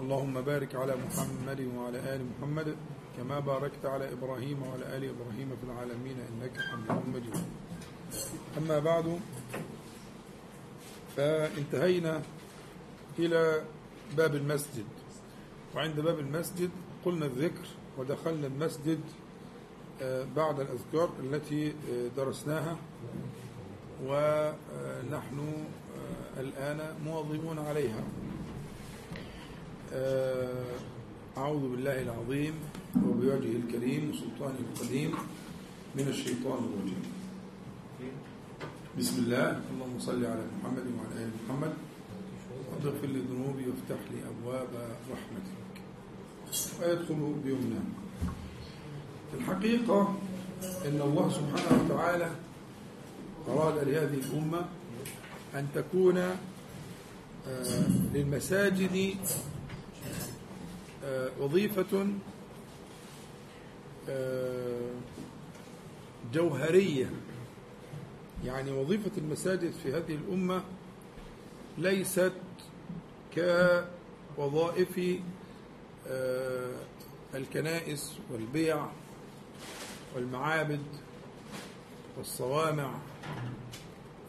[0.00, 2.76] اللهم بارك على محمد وعلى آل محمد
[3.16, 7.36] كما باركت على إبراهيم وعلى آل إبراهيم في العالمين إنك حميد مجيد.
[8.58, 9.20] أما بعد
[11.16, 12.22] فانتهينا
[13.18, 13.62] إلى
[14.16, 14.84] باب المسجد.
[15.76, 16.70] وعند باب المسجد
[17.04, 17.66] قلنا الذكر
[17.98, 19.00] ودخلنا المسجد
[20.36, 21.74] بعد الأذكار التي
[22.16, 22.76] درسناها.
[24.04, 25.38] ونحن
[26.36, 28.02] الآن مواظبون عليها.
[29.94, 32.54] أعوذ بالله العظيم
[32.98, 35.14] وبوجهه الكريم وسلطانه القديم
[35.94, 37.04] من الشيطان الرجيم.
[38.98, 39.46] بسم الله.
[39.70, 41.72] اللهم صل على محمد وعلى آل محمد.
[42.70, 44.68] واغفر لي ذنوبي وافتح لي أبواب
[45.14, 45.74] رحمتك.
[46.82, 47.86] ويدخل بيمناه
[49.34, 50.14] الحقيقة
[50.86, 52.30] أن الله سبحانه وتعالى
[53.48, 54.62] أراد لهذه الأمة
[55.54, 56.18] أن تكون
[58.14, 59.14] للمساجد
[61.40, 62.06] وظيفة
[66.32, 67.10] جوهرية.
[68.44, 70.62] يعني وظيفة المساجد في هذه الأمة
[71.78, 72.32] ليست
[74.36, 75.00] كوظائف
[77.34, 78.86] الكنائس والبيع
[80.14, 80.82] والمعابد
[82.18, 82.94] والصوامع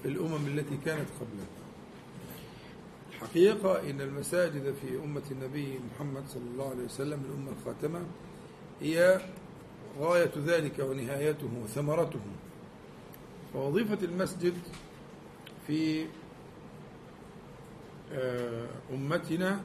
[0.04, 1.55] في الأمم التي كانت قبلها.
[3.16, 8.06] الحقيقة إن المساجد في أمة النبي محمد صلى الله عليه وسلم الأمة الخاتمة
[8.82, 9.22] هي
[10.00, 12.20] غاية ذلك ونهايته وثمرته.
[13.54, 14.54] فوظيفة المسجد
[15.68, 16.06] في
[18.94, 19.62] أمتنا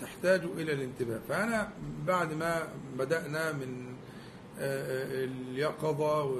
[0.00, 1.20] تحتاج إلى الانتباه.
[1.28, 1.72] فأنا
[2.06, 3.94] بعد ما بدأنا من
[4.58, 6.36] اليقظة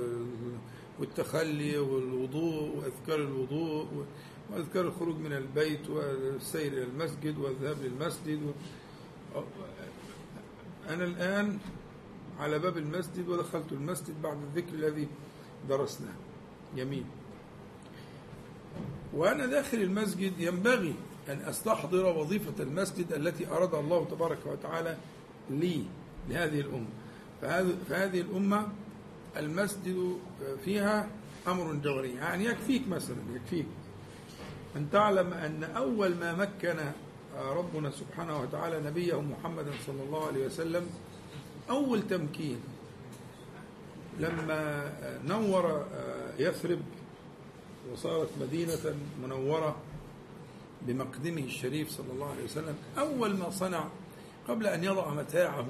[1.01, 4.07] والتخلي والوضوء وأذكار الوضوء
[4.53, 8.53] وأذكار الخروج من البيت والسير إلى المسجد والذهاب للمسجد.
[10.89, 11.59] أنا الآن
[12.41, 15.09] على باب المسجد ودخلت المسجد بعد الذكر الذي
[15.69, 16.15] درسناه.
[16.77, 17.05] يمين
[19.15, 20.95] وأنا داخل المسجد ينبغي
[21.29, 24.97] أن أستحضر وظيفة المسجد التي أرادها الله تبارك وتعالى
[25.51, 25.85] لي
[26.29, 26.89] لهذه الأمة.
[27.89, 28.69] فهذه الأمة
[29.37, 30.17] المسجد
[30.65, 31.09] فيها
[31.49, 32.15] أمر جوهري.
[32.15, 33.67] يعني يكفيك مثلا يكفيك.
[34.77, 36.75] أن تعلم أن أول ما مكن
[37.39, 40.87] ربنا سبحانه وتعالى نبيه محمدا صلى الله عليه وسلم
[41.71, 42.61] أول تمكين
[44.21, 44.93] لما
[45.27, 45.87] نور
[46.39, 46.81] يثرب
[47.93, 48.95] وصارت مدينة
[49.25, 49.77] منورة
[50.83, 52.75] بمقدمه الشريف صلى الله عليه وسلم.
[52.99, 53.85] أول ما صنع
[54.49, 55.67] قبل أن يضع متاعه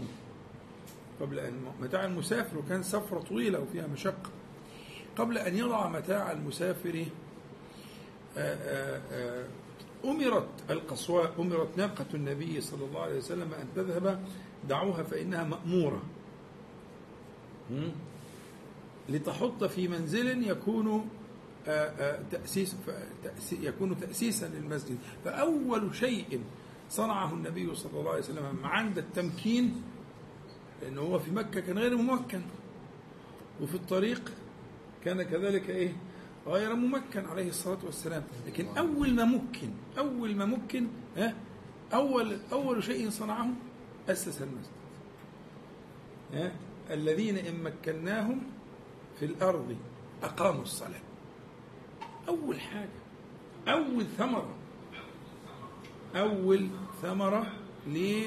[1.20, 4.30] قبل أن متاع المسافر وكان سفرة طويلة وفيها مشقة
[5.16, 7.04] قبل أن يضع متاع المسافر
[10.04, 14.24] أمرت القصواء أمرت ناقة النبي صلى الله عليه وسلم أن تذهب
[14.68, 16.02] دعوها فإنها مأمورة.
[19.08, 21.08] لتحط في منزل يكون
[22.30, 22.76] تأسيس
[23.52, 24.98] يكون تأسيسا للمسجد.
[25.24, 26.40] فأول شيء
[26.90, 29.82] صنعه النبي صلى الله عليه وسلم عند التمكين
[30.82, 32.40] لأنه هو في مكة كان غير ممكن.
[33.60, 34.32] وفي الطريق
[35.04, 35.92] كان كذلك إيه؟
[36.46, 38.24] غير ممكن عليه الصلاة والسلام.
[38.46, 40.86] لكن أول ما ممكن أول ما ممكن
[41.16, 41.34] ها
[41.94, 43.48] أول أول شيء صنعه
[44.08, 44.72] أسس المسجد.
[46.32, 46.52] ها
[46.90, 48.42] الذين إن مكناهم
[49.18, 49.76] في الأرض
[50.22, 51.00] أقاموا الصلاة.
[52.28, 53.02] أول حاجة
[53.68, 54.54] أول ثمرة
[56.16, 56.68] أول
[57.02, 57.52] ثمرة
[57.86, 58.24] ل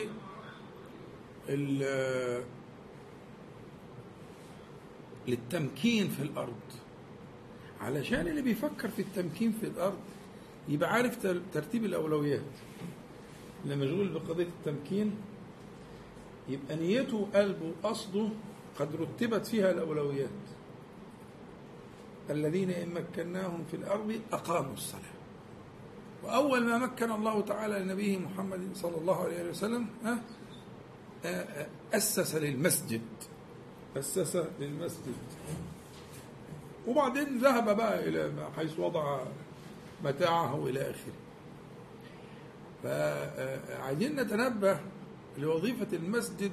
[5.28, 6.60] للتمكين في الأرض.
[7.86, 10.00] علشان اللي بيفكر في التمكين في الأرض
[10.70, 12.42] يبقى عارف ترتيب الأولويات.
[13.64, 15.16] اللي مشغول بقضية التمكين
[16.50, 18.30] يبقى نيته وقلبه وقصده
[18.80, 20.30] قد رتبت فيها الأولويات.
[22.30, 25.16] الذين إن مكناهم في الأرض أقاموا الصلاة.
[26.24, 29.88] وأول ما مكن الله تعالى لنبيه محمد صلى الله عليه وسلم
[31.94, 33.02] أسس للمسجد.
[33.98, 35.16] أسس للمسجد.
[36.88, 39.20] وبعدين ذهب بقى إلى حيث وضع
[40.04, 41.14] متاعه إلى آخره.
[42.84, 44.80] فعايزين نتنبه
[45.38, 46.52] لوظيفة المسجد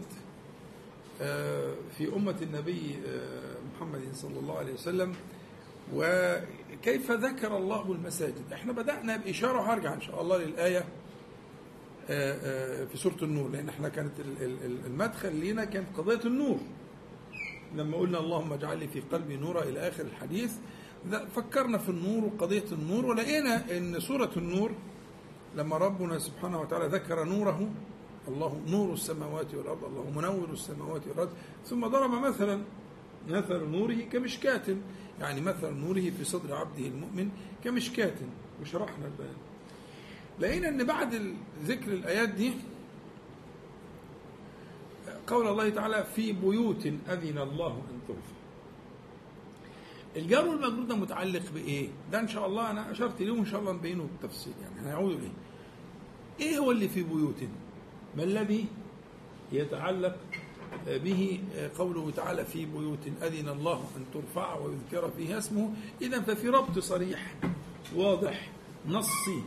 [1.20, 5.14] آه، في أمة النبي آه، محمد صلى الله عليه وسلم
[5.94, 8.52] وكيف ذكر الله المساجد.
[8.52, 10.84] إحنا بدأنا بإشارة وهرجع إن شاء الله للآية
[12.86, 14.12] في سورة النور لأن إحنا كانت
[14.86, 16.58] المدخل لينا كانت قضية النور.
[17.76, 20.52] لما قلنا اللهم اجعل لي في قلبي نورا إلى آخر الحديث
[21.34, 24.72] فكرنا في النور وقضية النور ولقينا أن سورة النور
[25.56, 27.70] لما ربنا سبحانه وتعالى ذكر نوره
[28.28, 31.30] الله نور السماوات والأرض الله منور السماوات والأرض
[31.66, 32.60] ثم ضرب مثلا
[33.28, 34.76] مثل نوره كمشكاة
[35.20, 37.28] يعني مثل نوره في صدر عبده المؤمن
[37.64, 38.14] كمشكاة
[38.62, 39.36] وشرحنا البيان.
[40.40, 41.34] لقينا إن بعد
[41.64, 42.52] ذكر الآيات دي
[45.26, 48.32] قول الله تعالى في بيوت أذن الله أن ترفع
[50.16, 53.72] الجار والمجرور ده متعلق بإيه؟ ده إن شاء الله أنا أشرت إليه وإن شاء الله
[53.72, 55.30] نبينه بالتفصيل يعني هنعود اليه.
[56.40, 57.34] إيه هو اللي في بيوت؟
[58.16, 58.66] ما الذي
[59.52, 60.16] يتعلق
[60.86, 61.40] به
[61.78, 65.70] قوله تعالى في بيوت أذن الله أن ترفع ويذكر فيها اسمه
[66.02, 67.34] إذا ففي ربط صريح
[67.96, 68.50] واضح
[68.88, 69.42] نصي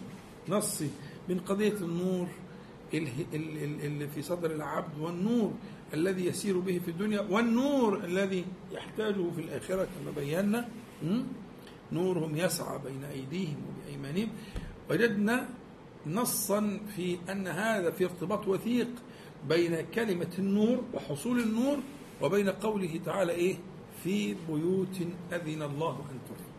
[0.50, 0.90] نصي
[1.30, 2.28] من قضية النور
[2.94, 5.54] اللي في صدر العبد والنور
[5.94, 10.70] الذي يسير به في الدنيا والنور الذي يحتاجه في الآخرة كما بينا
[11.92, 14.30] نورهم يسعى بين أيديهم وبأيمانهم.
[14.90, 15.50] وجدنا
[16.08, 18.88] نصا في أن هذا في ارتباط وثيق
[19.50, 21.78] بين كلمة النور وحصول النور
[22.22, 23.56] وبين قوله تعالى إيه؟
[24.04, 24.98] في بيوت
[25.32, 26.52] أذن الله أن ترفع.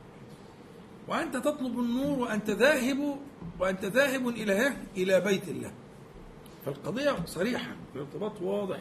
[1.09, 3.19] وأنت تطلب النور وأنت ذاهب
[3.61, 5.73] وأنت ذاهب إلى إلى بيت الله.
[6.67, 8.81] فالقضية صريحة الارتباط واضح.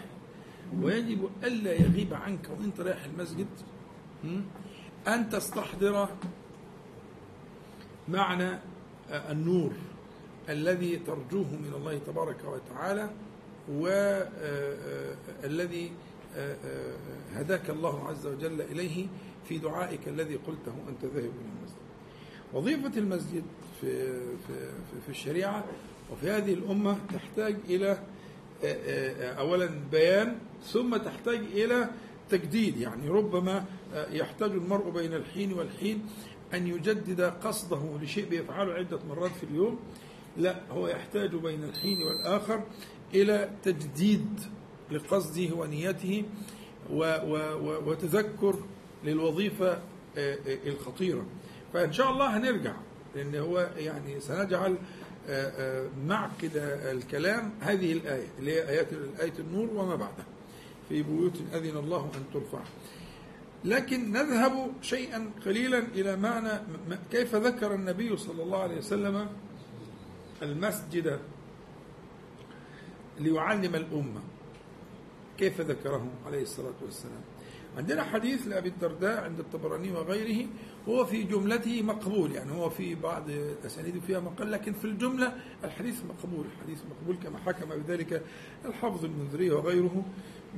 [0.81, 3.47] ويجب ألا يغيب عنك وأنت رايح المسجد
[5.07, 6.09] أن تستحضر
[8.07, 8.59] معنى
[9.09, 9.71] النور
[10.49, 13.09] الذي ترجوه من الله تبارك وتعالى
[15.43, 15.91] والذي
[17.33, 19.07] هداك الله عز وجل إليه
[19.47, 21.29] في دعائك الذي قلته أنت ذاهب إلى
[21.59, 21.79] المسجد.
[22.53, 23.43] وظيفة المسجد
[23.81, 24.13] في,
[24.47, 24.69] في,
[25.05, 25.63] في الشريعة
[26.11, 27.99] وفي هذه الأمة تحتاج إلى
[29.39, 31.89] أولا بيان ثم تحتاج إلى
[32.29, 32.77] تجديد.
[32.77, 33.65] يعني ربما
[34.11, 36.05] يحتاج المرء بين الحين والحين
[36.53, 39.79] أن يجدد قصده لشيء بيفعله عدة مرات في اليوم.
[40.37, 42.63] لا هو يحتاج بين الحين والآخر
[43.13, 44.39] إلى تجديد
[44.91, 46.23] لقصده ونيته
[47.85, 48.55] وتذكر
[49.03, 49.79] للوظيفة
[50.67, 51.25] الخطيرة.
[51.73, 52.75] فإن شاء الله هنرجع
[53.15, 54.77] لأن هو يعني سنجعل
[56.07, 56.51] معقد
[56.91, 58.87] الكلام هذه الآية اللي هي آيات
[59.19, 60.25] آية النور وما بعدها
[60.89, 62.59] في بيوت أذن الله أن ترفع.
[63.65, 66.61] لكن نذهب شيئا قليلا إلى معنى
[67.11, 69.27] كيف ذكر النبي صلى الله عليه وسلم
[70.41, 71.19] المسجد
[73.19, 74.21] ليعلم الأمة؟
[75.37, 77.21] كيف ذكره عليه الصلاة والسلام؟
[77.77, 80.47] عندنا حديث لأبي الدرداء عند الطبراني وغيره
[80.89, 83.23] هو في جملته مقبول يعني هو في بعض
[83.65, 88.23] أسانيده فيها مقال لكن في الجملة الحديث مقبول الحديث مقبول كما حكم بذلك
[88.65, 90.05] الحافظ المنذري وغيره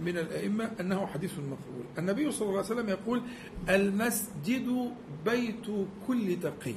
[0.03, 1.85] من الأئمة أنه حديث مقبول.
[1.97, 3.21] النبي صلى الله عليه وسلم يقول
[3.69, 4.91] المسجد
[5.25, 5.65] بيت
[6.07, 6.75] كل تقي.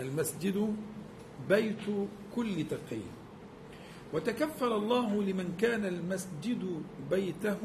[0.00, 0.74] المسجد
[1.48, 1.86] بيت
[2.36, 3.02] كل تقي.
[4.14, 7.58] وتكفل الله لمن كان المسجد بيته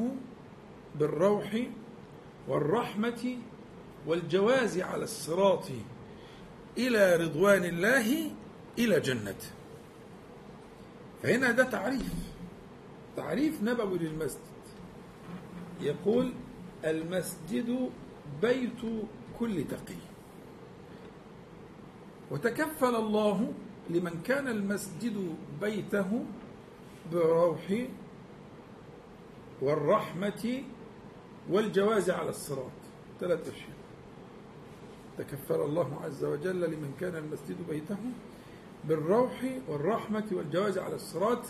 [0.98, 1.62] بالروح
[2.48, 3.36] والرحمة
[4.06, 5.64] والجواز على الصراط
[6.78, 8.30] إلى رضوان الله
[8.78, 9.50] إلى جنته
[11.22, 12.12] فهنا ده تعريف
[13.16, 14.40] تعريف نبوي للمسجد.
[15.80, 16.32] يقول
[16.84, 17.90] المسجد
[18.42, 18.80] بيت
[19.38, 20.00] كل تقي.
[22.30, 23.52] وتكفل الله
[23.90, 26.24] لمن كان المسجد بيته
[27.12, 27.86] بالروح
[29.62, 30.62] والرحمة
[31.50, 32.70] والجواز على الصراط.
[33.20, 33.76] ثلاث أشياء.
[35.18, 37.96] تكفل الله عز وجل لمن كان المسجد بيته
[38.84, 41.42] بالروح والرحمة والجواز على الصراط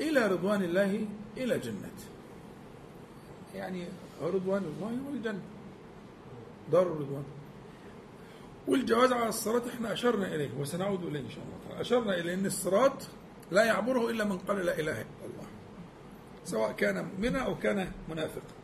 [0.00, 2.06] إلى رضوان الله إلى جنته.
[3.54, 3.84] يعني
[4.22, 5.42] رضوان الله والجنة.
[6.72, 7.24] دار الرضوان.
[8.68, 11.80] والجواز على الصراط إحنا أشرنا إليه وسنعود إليه إن شاء الله تعالى.
[11.80, 13.08] أشرنا إليه أن الصراط
[13.50, 15.46] لا يعبره إلا من قال لا إله إلا الله.
[16.44, 18.63] سواء كان مؤمنا أو كان منافقا.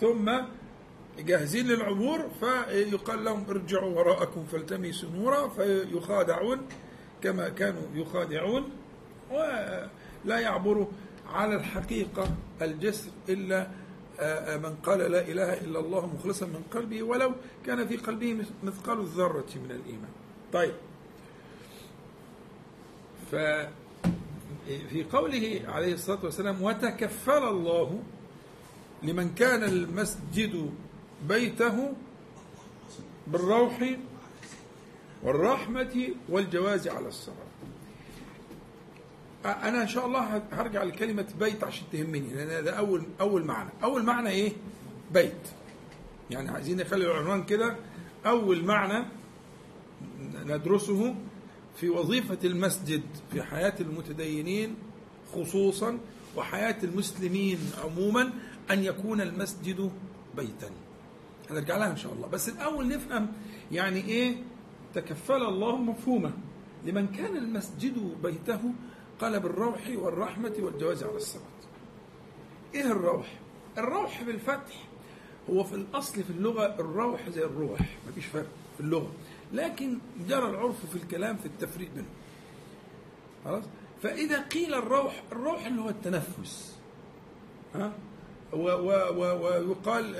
[0.00, 0.30] ثم
[1.18, 6.58] جاهزين للعبور فيقال لهم ارجعوا وراءكم فالتمسوا نورا فيخادعون
[7.22, 8.70] كما كانوا يخادعون
[9.30, 10.86] ولا يعبر
[11.26, 13.70] على الحقيقة الجسر إلا
[14.56, 17.32] من قال لا إله إلا الله مخلصا من قلبه ولو
[17.66, 20.10] كان في قلبه مثقال الذرة من الإيمان.
[20.52, 20.74] طيب.
[24.90, 28.02] في قوله عليه الصلاة والسلام وتكفل الله
[29.02, 30.70] لمن كان المسجد
[31.28, 31.92] بيته
[33.26, 33.90] بالروح
[35.22, 37.36] والرحمة والجواز على الصلاة.
[39.44, 43.70] أنا إن شاء الله هرجع لكلمة بيت عشان تهمني لأن ده أول أول معنى.
[43.82, 44.52] أول معنى إيه؟
[45.14, 45.48] بيت.
[46.30, 47.76] يعني عايزين نخلي العنوان كده.
[48.26, 49.04] أول معنى
[50.46, 51.14] ندرسه
[51.76, 53.02] في وظيفة المسجد
[53.32, 54.74] في حياة المتدينين
[55.34, 55.98] خصوصا
[56.36, 58.32] وحياة المسلمين عموما
[58.70, 59.90] أن يكون المسجد
[60.36, 60.70] بيتا.
[61.50, 62.28] هنرجع لها إن شاء الله.
[62.28, 63.32] بس الأول نفهم
[63.72, 64.36] يعني إيه؟
[64.94, 66.32] تكفل الله مفهومة.
[66.84, 68.60] لمن كان المسجد بيته
[69.20, 71.44] قال بالروح والرحمة والجواز على الصلاة.
[72.74, 73.38] إيه الروح؟
[73.78, 74.84] الروح بالفتح.
[75.50, 77.80] هو في الأصل في اللغة الروح زي الروح.
[78.08, 78.46] مفيش فرق
[78.76, 79.12] في اللغة.
[79.52, 79.98] لكن
[80.28, 82.10] جرى العرف في الكلام في التفريق بينهم
[83.44, 83.64] خلاص؟
[84.02, 86.76] فإذا قيل الروح الروح اللي هو التنفس.
[87.74, 87.92] ها؟
[88.52, 90.16] ويقال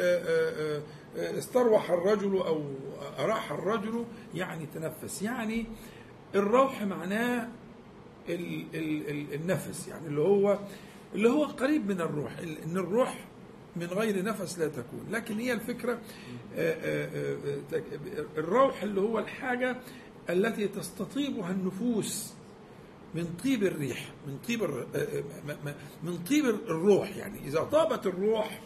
[1.17, 2.63] استروح الرجل أو
[3.19, 5.23] أراح الرجل يعني تنفس.
[5.23, 5.67] يعني
[6.35, 7.49] الروح معناه
[8.29, 10.59] ال ال النفس يعني اللي هو
[11.15, 13.25] اللي هو قريب من الروح إن الروح
[13.77, 15.07] من غير نفس لا تكون.
[15.11, 15.99] لكن هي الفكرة
[18.39, 19.77] الروح اللي هو الحاجة
[20.31, 22.35] التي تستطيبها النفوس
[23.15, 24.63] من طيب الريح من طيب
[26.03, 27.39] من طيب الروح يعني.
[27.39, 28.61] إذا طابت الروح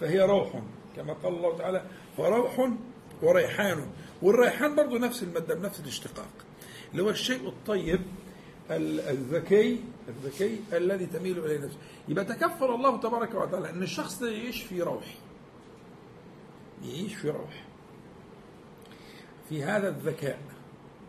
[0.00, 0.62] فهي روح
[0.96, 1.84] كما قال الله تعالى
[2.16, 2.70] فروح
[3.22, 3.86] وريحان.
[4.22, 6.30] والريحان برضه نفس المادة بنفس الاشتقاق.
[6.92, 8.00] اللي هو الشيء الطيب
[8.70, 11.78] الذكي الذكي الذي تميل إليه نفسه.
[12.08, 15.14] يبقى تكفل الله تبارك وتعالى إن الشخص ده يعيش في روح.
[16.84, 17.64] يعيش في روح.
[19.48, 20.38] في هذا الذكاء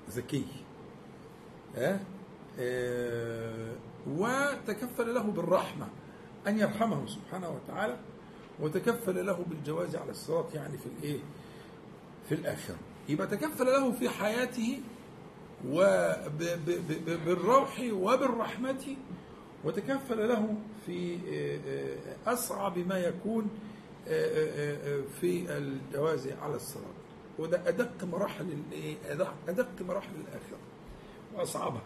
[0.09, 0.45] ذكي.
[1.75, 1.99] ها؟ أه؟
[4.07, 5.87] وتكفل له بالرحمة
[6.47, 7.97] أن يرحمه سبحانه وتعالى
[8.59, 11.19] وتكفل له بالجواز على الصراط يعني في الإيه؟
[12.29, 12.75] في الآخرة.
[13.09, 14.79] يبقى تكفل له في حياته
[15.67, 18.95] وبالروح وبالرحمة
[19.63, 21.17] وتكفل له في
[22.27, 23.49] أصعب ما يكون
[25.21, 26.85] في الجواز على الصراط.
[27.39, 28.57] وده أدق مراحل
[29.47, 30.57] أدق مراحل الآخرة
[31.35, 31.81] وأصعبها.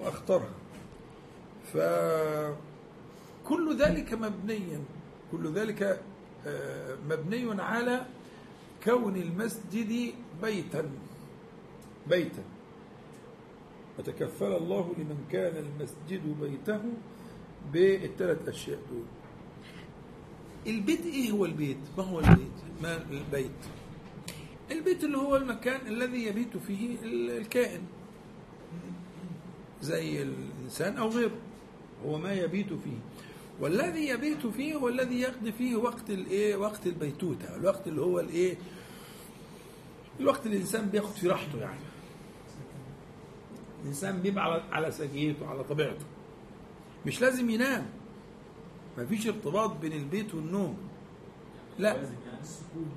[0.00, 0.54] وأخطرها.
[1.72, 2.56] فكل
[3.78, 4.84] ذلك مبنيا
[5.32, 6.02] كل ذلك
[7.10, 8.06] مبني على
[8.84, 10.90] كون المسجد بيتا.
[12.10, 12.42] بيتا.
[13.98, 16.80] وتكفل الله لمن كان المسجد بيته
[17.72, 19.04] بالثلاث أشياء دول.
[20.66, 21.78] البيت إيه هو البيت.
[21.98, 23.50] ما هو البيت؟ ما البيت؟
[24.70, 26.96] البيت اللي هو المكان الذي يبيت فيه
[27.38, 27.82] الكائن.
[29.84, 31.36] زي الإنسان أو غيره
[32.06, 32.98] هو ما يبيت فيه.
[33.60, 38.56] والذي يبيت فيه هو الذي يقضي فيه وقت الايه وقت البيتوتة الوقت اللي هو الايه
[40.20, 41.80] الوقت اللي الإنسان بياخد فيه راحته يعني.
[43.82, 46.04] الإنسان بيبقى على على سجيته على طبيعته.
[47.06, 47.86] مش لازم ينام.
[48.98, 50.76] ما فيش ارتباط بين البيت والنوم.
[51.78, 51.96] لا.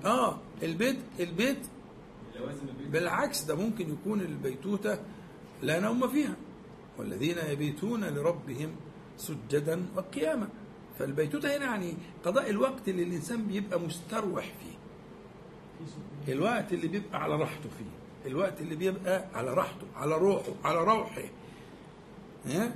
[0.05, 1.57] آه البيت البيت.
[2.91, 4.99] بالعكس ده ممكن يكون البيتوتة
[5.61, 6.35] لا نوم فيها.
[6.97, 8.75] والذين يبيتون لربهم
[9.17, 10.49] سجدا وقياما.
[10.99, 11.93] فالبيتوته هنا يعني
[12.25, 14.77] قضاء الوقت اللي الإنسان بيبقى مستروح فيه.
[16.33, 18.29] الوقت اللي بيبقى على راحته فيه.
[18.29, 21.23] الوقت اللي بيبقى على راحته على روحه على روحه.
[22.45, 22.75] ها؟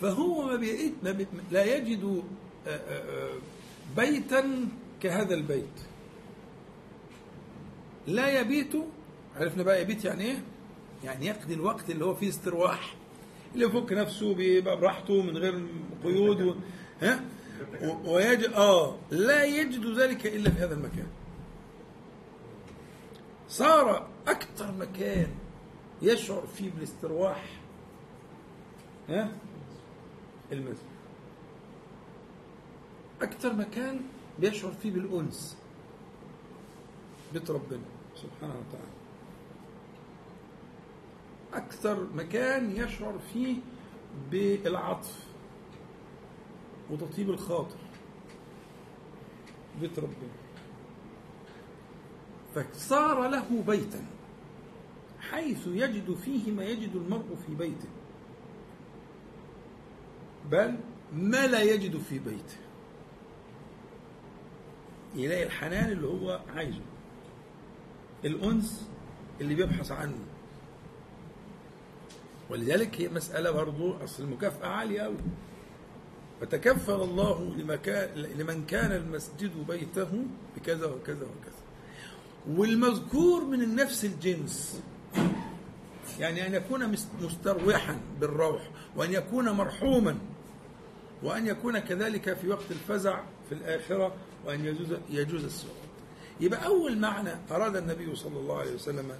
[0.00, 2.22] فهو ما, بيئت ما بي لا يجد
[3.96, 4.68] بيتا
[5.02, 5.80] كهذا البيت.
[8.06, 8.72] لا يبيت
[9.36, 10.42] عرفنا بقى يبيت يعني إيه؟
[11.04, 12.94] يعني يقضي الوقت اللي هو فيه استرواح.
[13.54, 15.66] اللي يفك نفسه بيبقى براحته من غير
[16.04, 16.54] قيود و...
[17.02, 17.24] ها؟
[18.04, 21.06] ويجد آه لا يجد ذلك إلا في هذا المكان.
[23.48, 25.26] صار أكثر مكان
[26.02, 27.60] يشعر فيه بالاسترواح
[29.08, 29.32] ها؟
[30.52, 30.76] المسجد
[33.22, 34.00] أكثر مكان
[34.38, 35.56] بيشعر فيه بالأنس
[37.32, 37.80] بيت ربنا
[38.16, 39.01] سبحانه وتعالى.
[41.54, 43.56] أكثر مكان يشعر فيه
[44.30, 45.26] بالعطف
[46.90, 47.76] وتطيب الخاطر.
[49.80, 50.32] بيت ربنا.
[52.54, 54.04] فصار له بيتا
[55.20, 57.88] حيث يجد فيه ما يجد المرء في بيته.
[60.50, 60.78] بل
[61.12, 62.56] ما لا يجد في بيته.
[65.14, 66.80] يلاقي الحنان اللي هو عايزه.
[68.24, 68.90] الأنس
[69.40, 70.18] اللي بيبحث عنه.
[72.50, 75.16] ولذلك هي مسألة برضو أصل المكافأة عالية أوي.
[76.40, 77.54] فتكفل الله
[78.38, 80.24] لمن كان المسجد بيته
[80.56, 81.62] بكذا وكذا وكذا.
[82.48, 84.80] والمذكور من نفس الجنس
[86.20, 90.18] يعني أن يكون مستروحا بالروح وأن يكون مرحوما
[91.22, 94.14] وأن يكون كذلك في وقت الفزع في الآخرة
[94.46, 95.72] وأن يجوز, يجوز السؤال
[96.40, 99.12] يبقى أول معنى أراد النبي صلى الله عليه وسلم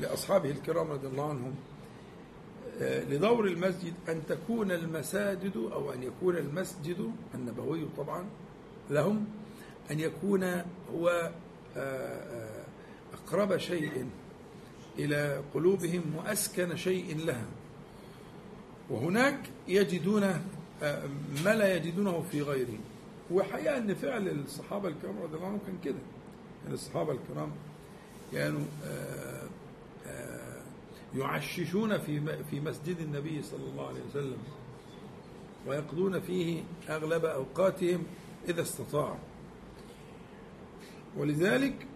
[0.00, 1.54] لأصحابه الكرام رضي الله عنهم
[2.80, 8.24] لدور المسجد أن تكون المساجد أو أن يكون المسجد النبوي طبعا
[8.90, 9.26] لهم
[9.90, 10.44] أن يكون
[10.94, 11.30] هو
[11.76, 12.64] آه، آه،
[13.14, 14.06] أقرب شيء
[14.98, 17.46] إلى قلوبهم وأسكن شيء لها.
[18.90, 20.22] وهناك يجدون
[21.44, 22.80] ما لا يجدونه في غيرهم
[23.30, 26.00] وحقيقة أن فعل الصحابة الكرام رضي الله عنهم كان كده.
[26.64, 27.50] يعني الصحابة الكرام
[28.32, 28.64] كانوا
[31.14, 34.38] يعششون في في مسجد النبي صلى الله عليه وسلم
[35.66, 38.02] ويقضون فيه أغلب أوقاتهم
[38.48, 39.18] إذا استطاعوا.
[41.16, 41.86] ولذلك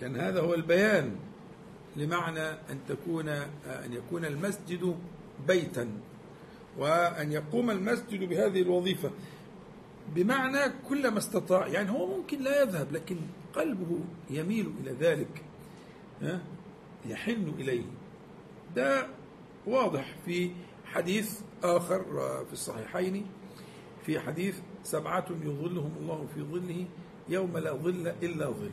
[0.00, 1.16] كان هذا هو البيان
[1.96, 4.96] لمعنى أن تكون أن يكون المسجد
[5.48, 5.90] بيتا
[6.78, 9.10] وأن يقوم المسجد بهذه الوظيفة.
[10.14, 13.16] بمعنى كلما استطاع يعني هو ممكن لا يذهب لكن
[13.54, 13.98] قلبه
[14.30, 15.42] يميل إلى ذلك.
[17.06, 17.84] يحن إليه.
[18.76, 19.06] ده
[19.66, 20.50] واضح في
[20.84, 22.04] حديث آخر
[22.46, 23.26] في الصحيحين
[24.06, 26.84] في حديث سبعة يظلهم الله في ظله
[27.28, 28.70] يوم لا ظل إلا ظله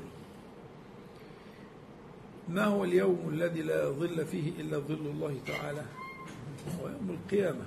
[2.50, 5.86] ما هو اليوم الذي لا ظل فيه إلا ظل الله تعالى؟
[6.82, 7.66] هو يوم القيامة.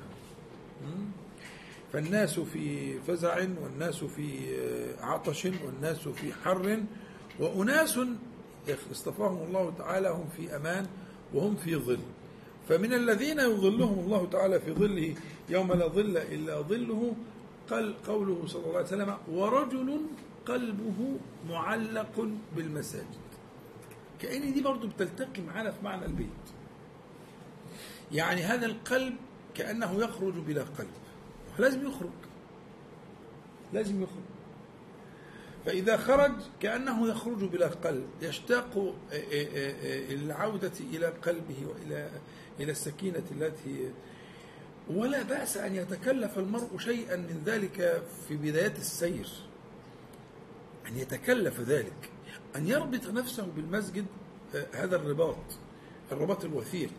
[1.93, 4.39] فالناس في فزع والناس في
[5.01, 6.83] عطش والناس في حر
[7.41, 8.01] وأناس
[8.93, 10.87] اصطفاهم الله تعالى هم في أمان
[11.35, 11.99] وهم في ظل.
[12.69, 15.15] فمن الذين يظلهم الله تعالى في ظله
[15.49, 17.15] يوم لا ظل إلا ظله
[17.71, 20.01] قال قوله صلى الله عليه وسلم ورجل
[20.47, 21.17] قلبه
[21.49, 23.25] معلق بالمساجد.
[24.21, 26.29] كأن دي برضو بتلتقي معانا في معنى البيت.
[28.13, 29.17] يعني هذا القلب
[29.55, 30.91] كأنه يخرج بلا قلب.
[31.59, 32.11] لازم يخرج.
[33.73, 34.34] لازم يخرج.
[35.67, 38.95] فإذا خرج كأنه يخرج بلا قلب يشتاق
[40.11, 42.11] العودة إلى قلبه وإلى
[42.61, 43.91] إلى السكينة التي
[44.91, 49.29] ولا بأس أن يتكلف المرء شيئا من ذلك في بداية السير.
[50.89, 52.11] أن يتكلف ذلك
[52.57, 54.07] أن يربط نفسه بالمسجد
[54.73, 55.37] هذا الرباط
[56.13, 56.91] الرباط الوثيق.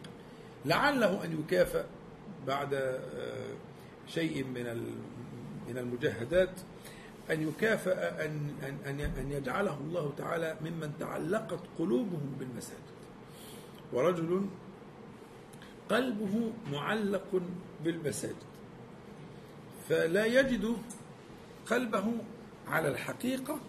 [0.66, 1.84] لعله أن يكافئ
[2.48, 3.00] بعد
[4.08, 4.94] شيء من
[5.70, 6.52] من المجاهدات.
[7.32, 7.94] أن يكافئ
[8.26, 8.50] أن
[8.86, 12.96] أن أن يجعله الله تعالى ممن تعلقت قلوبهم بالمساجد.
[13.94, 14.46] ورجل
[15.90, 17.42] قلبه معلق
[17.84, 18.36] بالمساجد.
[19.90, 20.78] فلا يجد
[21.68, 22.14] قلبه
[22.68, 23.60] على الحقيقة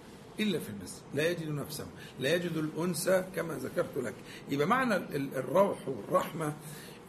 [0.41, 1.03] إلا في المسجد.
[1.15, 1.87] لا يجد نفسه.
[2.21, 4.15] لا يجد الأنثى كما ذكرت لك.
[4.51, 6.55] يبقى معنى الروح والرحمة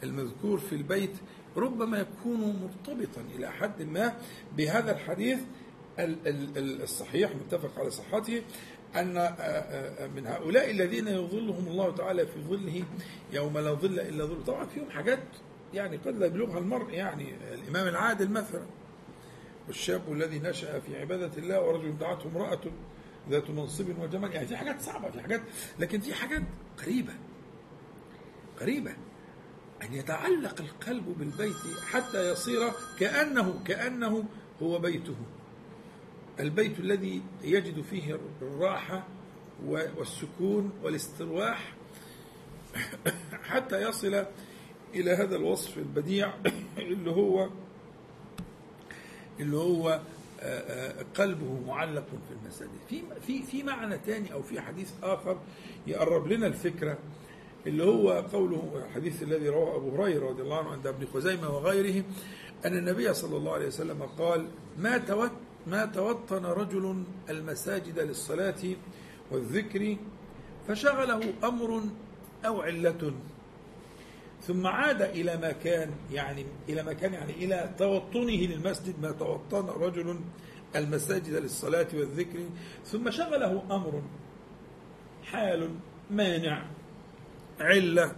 [0.04, 1.16] المذكور في البيت
[1.58, 4.14] ربما يكون مرتبطا إلى حد ما
[4.58, 5.40] بهذا الحديث
[6.00, 8.42] الصحيح متفق على صحته
[8.96, 9.14] أن
[10.16, 12.84] من هؤلاء الذين يظلهم الله تعالى في ظله
[13.34, 15.20] يوم لا ظل إلا ظل طبعا فيهم حاجات
[15.74, 18.66] يعني قد لا يبلغها المرء يعني الإمام العادل مثلا
[19.68, 22.60] والشاب الذي نشأ في عبادة الله ورجل دعته امرأة
[23.30, 24.32] ذات منصب وجمال.
[24.34, 25.42] يعني في حاجات صعبة في حاجات
[25.80, 26.42] لكن في حاجات
[26.84, 27.14] قريبة
[28.62, 28.92] قريبة
[29.84, 31.56] أن يتعلق القلب بالبيت
[31.92, 34.24] حتى يصير كأنه كأنه
[34.64, 35.16] هو بيته.
[36.40, 39.08] البيت الذي يجد فيه الراحة
[39.66, 41.74] والسكون والاسترواح
[43.52, 44.26] حتى يصل
[44.96, 46.34] إلى هذا الوصف البديع
[46.78, 47.50] اللي هو
[49.40, 50.02] اللي هو
[51.16, 52.72] قلبه معلق في المساجد.
[52.90, 55.40] في في في معنى ثاني أو في حديث آخر
[55.88, 56.98] يقرب لنا الفكرة
[57.68, 62.04] اللي هو قوله الحديث الذي رواه أبو هريرة رضي الله عنه عند ابن خزيمة وغيره
[62.66, 64.48] أن النبي صلى الله عليه وسلم قال
[64.78, 65.32] ما توت
[65.68, 68.64] ما توطن رجل المساجد للصلاة
[69.32, 69.98] والذكر
[70.68, 71.84] فشغله أمر
[72.46, 73.14] أو علة.
[74.42, 79.66] ثم عاد إلى ما كان يعني إلى ما كان يعني إلى توطنه للمسجد ما توطن
[79.66, 80.20] رجل
[80.76, 82.40] المساجد للصلاة والذكر.
[82.86, 84.02] ثم شغله أمر
[85.24, 85.70] حال
[86.12, 86.66] مانع
[87.60, 88.16] علة.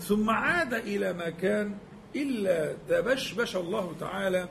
[0.00, 1.74] ثم عاد إلى ما كان
[2.16, 4.48] إلا تبشبش الله تعالى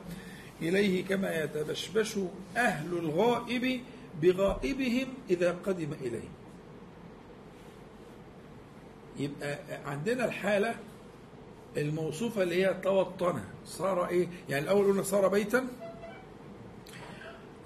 [0.68, 2.18] إليه كما يتبشبش
[2.56, 3.80] أهل الغائب
[4.22, 6.28] بغائبهم إذا قدم إليه.
[9.18, 10.74] يبقى عندنا الحالة
[11.76, 13.44] الموصوفة اللي هي توطنة.
[13.66, 15.68] صار إيه؟ يعني الأول قلنا صار بيتا.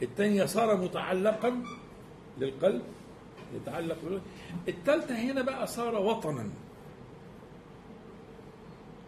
[0.02, 1.62] الثانية صار متعلقا
[2.38, 2.82] للقلب
[3.54, 4.20] يتعلق
[4.68, 6.50] الثالثة هنا بقى صار وطنا.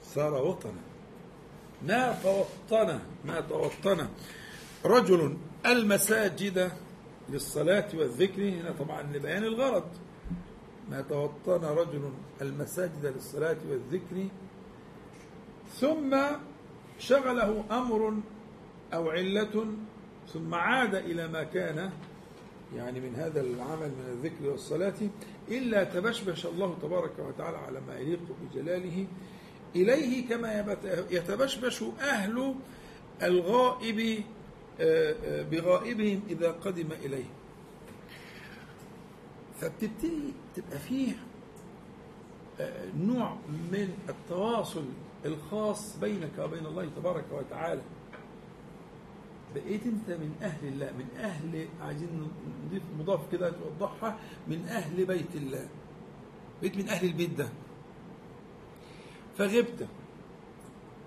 [0.04, 0.89] صار وطنا.
[1.88, 4.08] ما توطن ما توطن.
[4.84, 6.72] رجل المساجد
[7.28, 9.84] للصلاة والذكر هنا طبعا لبيان الغرض.
[10.90, 12.10] ما توطن رجل
[12.42, 14.28] المساجد للصلاة والذكر
[15.80, 16.16] ثم
[16.98, 18.14] شغله أمر
[18.94, 19.66] أو علة
[20.32, 21.90] ثم عاد إلى ما كان
[22.76, 24.94] يعني من هذا العمل من الذكر والصلاة
[25.48, 29.06] إلا تبشبش الله تبارك وتعالى على ما يليق بجلاله.
[29.76, 30.76] إليه كما
[31.10, 32.54] يتبشبش أهل
[33.22, 34.24] الغائب
[34.80, 37.24] آه، آه، بغائبهم إذا قدم إليه.
[39.60, 41.12] فبتبتدي تبقى فيه
[42.60, 43.36] آه، نوع
[43.72, 44.84] من التواصل
[45.24, 47.82] الخاص بينك وبين الله تبارك وتعالى.
[49.54, 52.28] بقيت أنت من أهل الله من أهل عايزين
[52.66, 55.68] نضيف مضاف كده توضحها من أهل بيت الله.
[56.60, 57.48] بقيت من أهل البيت ده.
[59.40, 59.88] فغبت.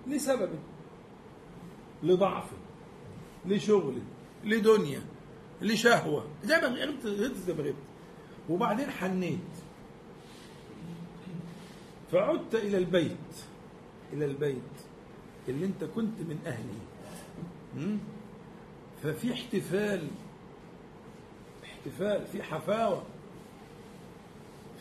[0.08, 0.50] لسبب
[2.04, 2.50] لضعف
[3.46, 4.02] لشغل
[4.43, 5.02] لدنيا
[5.62, 6.28] لشهوة.
[6.43, 7.76] زي ما غبت زي ما غبت
[8.50, 9.39] وبعدين حنيت.
[12.12, 13.46] فعدت إلى البيت
[14.13, 14.74] إلى البيت
[15.50, 16.80] اللي أنت كنت من اهله
[19.04, 20.08] ففي احتفال
[21.63, 23.04] احتفال في حفاوة.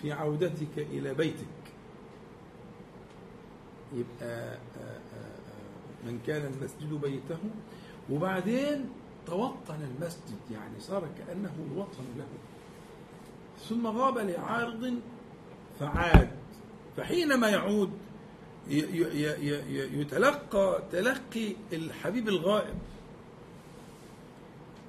[0.02, 1.61] في عودتك إلى بيتك.
[3.94, 7.38] يبقى آه، آه، آه، من كان المسجد بيته.
[8.10, 8.90] وبعدين
[9.26, 12.26] توطن المسجد يعني صار كأنه الوطن له.
[13.68, 14.94] ثم غاب لعارض
[15.80, 16.30] فعاد.
[16.96, 17.90] فحينما يعود
[19.92, 22.74] يتلقى تلقي الحبيب الغائب.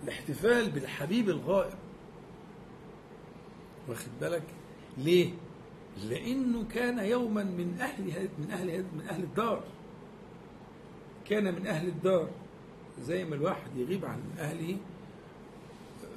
[0.03, 1.77] الاحتفال بالحبيب الغائب.
[3.87, 4.43] واخد بالك؟
[4.97, 5.33] ليه؟
[6.09, 9.63] لأنه كان يوما من أهل من أهل من أهل الدار.
[11.25, 12.29] كان من أهل الدار.
[13.01, 14.77] زي ما الواحد يغيب عن أهله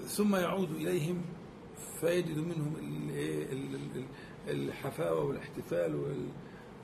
[0.07, 1.23] ثم يعود إليهم
[2.01, 2.75] فيجد منهم
[4.49, 6.17] الحفاوة والاحتفال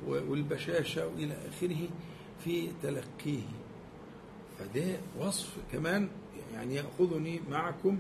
[0.07, 1.89] والبشاشة وإلى آخره
[2.45, 3.43] في تلقيه.
[4.59, 6.09] فده وصف كمان
[6.55, 7.99] يعني يأخذني معكم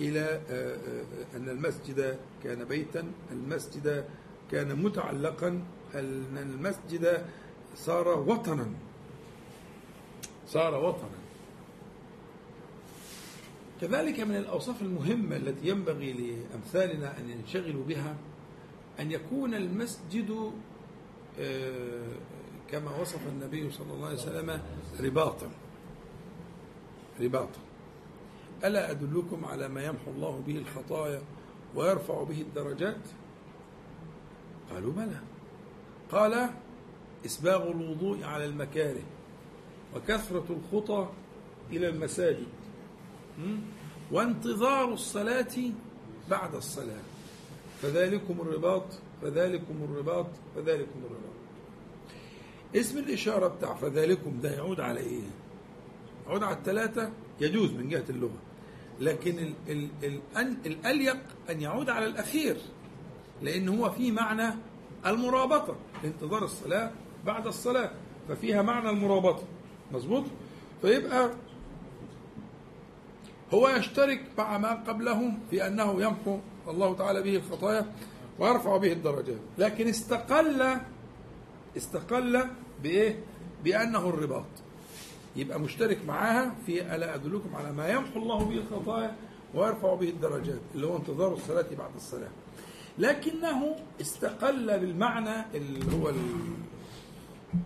[0.00, 4.04] إلى آه، آه، أن المسجد كان بيتا المسجد
[4.50, 5.48] كان متعلقا
[5.94, 7.26] أن المسجد
[7.76, 8.66] صار وطنا.
[10.46, 11.18] صار وطنا.
[13.80, 18.16] كذلك من الأوصاف المهمة التي ينبغي لأمثالنا أن ينشغلوا بها
[19.00, 20.52] أن يكون المسجد
[21.40, 22.12] آه،
[22.70, 24.60] كما وصف النبي صلى الله عليه وسلم
[25.00, 25.50] رباطا.
[27.20, 27.60] رباطا.
[28.64, 31.22] ألا أدلكم على ما يمحو الله به الخطايا
[31.74, 33.00] ويرفع به الدرجات؟
[34.74, 35.20] قالوا بلى.
[36.12, 36.50] قال
[37.26, 39.02] إسباغ الوضوء على المكاره
[39.96, 41.08] وكثرة الخطى
[41.72, 42.46] إلى المساجد.
[44.12, 45.54] وانتظار الصلاة
[46.30, 47.02] بعد الصلاة.
[47.82, 48.84] فذلكم الرباط
[49.22, 50.26] فذلكم الرباط
[50.56, 51.38] فذلكم الرباط.
[52.76, 55.22] اسم الإشارة بتاع فذلكم ده يعود على إيه؟
[56.26, 58.38] يعود على الثلاثة يجوز من جهة اللغة.
[59.00, 59.88] لكن ال ال
[60.36, 61.18] ال الأليق
[61.50, 62.56] أن يعود على الأخير.
[63.42, 64.54] لأن هو في معنى
[65.06, 66.90] المرابطة انتظار الصلاة
[67.26, 67.90] بعد الصلاة
[68.28, 69.42] ففيها معنى المرابطة.
[69.92, 70.24] مظبوط؟
[70.82, 71.30] فيبقى
[73.54, 77.92] هو يشترك مع ما قبله في أنه يمحو الله تعالى به الخطايا
[78.38, 80.76] ويرفع به الدرجات لكن استقل
[81.76, 82.44] استقل
[82.82, 83.20] بإيه؟
[83.64, 84.44] بأنه الرباط.
[85.36, 89.16] يبقى مشترك معاها في ألا أدلكم على ما يمحو الله به الخطايا
[89.54, 92.28] ويرفع به الدرجات اللي هو انتظار الصلاة بعد الصلاة.
[92.98, 96.12] لكنه استقل بالمعنى اللي هو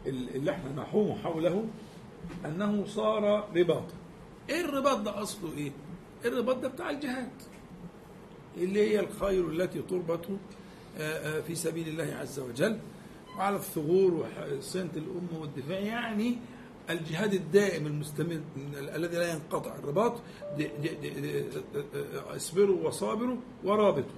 [0.07, 1.65] اللي إحنا نحوم حوله
[2.45, 3.95] انه صار رباطا
[4.51, 5.73] إيه الرباط ده اصله إيه
[6.25, 7.31] الرباط ده بتاع الجهاد
[8.57, 10.27] اللي هي الخير التي تربط
[10.99, 12.79] آه، آه، في سبيل الله عز وجل
[13.39, 14.27] وعلى الثغور
[14.59, 16.39] وصيانة الأمة والدفاع يعني
[16.91, 18.41] الجهاد الدائم المستمر
[18.75, 20.21] الذي لا ينقطع الرباط
[20.61, 24.17] آه، اصبروا وصابروا ورابطوا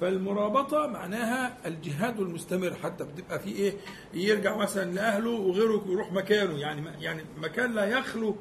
[0.00, 3.72] فالمرابطة معناها الجهاد المستمر حتى بتبقى في إيه؟
[4.14, 6.58] يرجع مثلا لأهله وغيره يروح مكانه.
[6.58, 8.36] يعني يعني مكان لا يخلو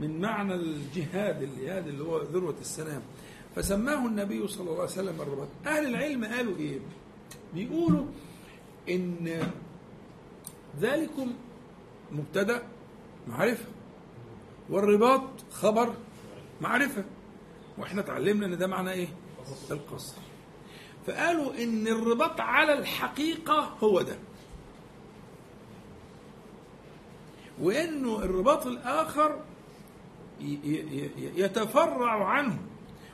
[0.00, 3.02] من معنى الجهاد الجهاد اللي هو ذروة السلام.
[3.56, 6.78] فسماه النبي صلى الله عليه وسلم الرباط أهل العلم قالوا إيه؟
[7.54, 8.06] بيقولوا
[8.88, 9.42] إن
[10.80, 11.32] ذلكم
[12.12, 12.62] مبتدأ
[13.28, 13.64] معرفة.
[14.70, 15.94] والرباط خبر
[16.60, 17.04] معرفة.
[17.78, 19.08] وإحنا اتعلمنا إن ده معنى إيه؟
[19.70, 20.16] القصر.
[21.06, 24.16] فقالوا إن الرباط على الحقيقة هو ده.
[27.60, 29.40] وإنه الرباط الآخر
[31.18, 32.58] يتفرع عنه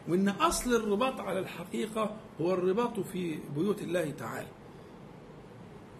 [0.08, 4.48] وإن أصل الرباط على الحقيقة هو الرباط في بيوت الله تعالى.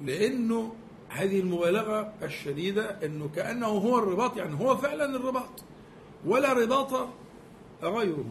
[0.05, 0.75] لأنه
[1.09, 5.65] هذه المبالغة الشديدة إنه كأنه هو الرباط يعني هو فعلا الرباط
[6.27, 7.09] ولا رباط
[7.83, 8.25] غيره.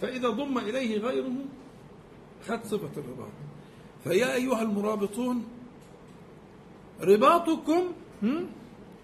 [0.00, 1.32] فإذا ضم إليه غيره
[2.48, 3.32] خد صفة الرباط.
[4.04, 5.44] فيا أيها المرابطون
[7.00, 7.92] رباطكم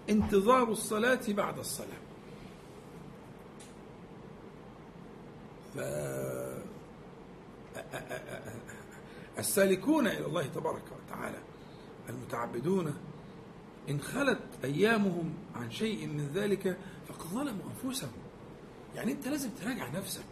[0.09, 2.01] انتظار الصلاة بعد الصلاة.
[9.37, 11.37] السالكون إلى الله تبارك وتعالى
[12.09, 12.93] المتعبدون
[13.89, 16.77] إن خلت أيامهم عن شيء من ذلك
[17.07, 18.11] فقد ظلموا أنفسهم.
[18.95, 20.23] يعني أنت لازم تراجع نفسك.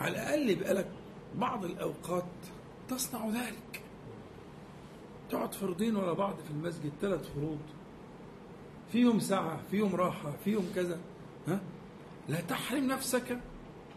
[0.00, 0.90] على الأقل يبقى لك
[1.38, 2.24] بعض الأوقات
[2.88, 3.82] تصنع ذلك.
[5.30, 7.58] تقعد فردين ورا بعض في المسجد ثلاث فروض.
[8.92, 10.98] فيهم ساعة فيهم راحة فيهم كذا
[11.48, 11.60] ها؟
[12.28, 13.38] لا تحرم نفسك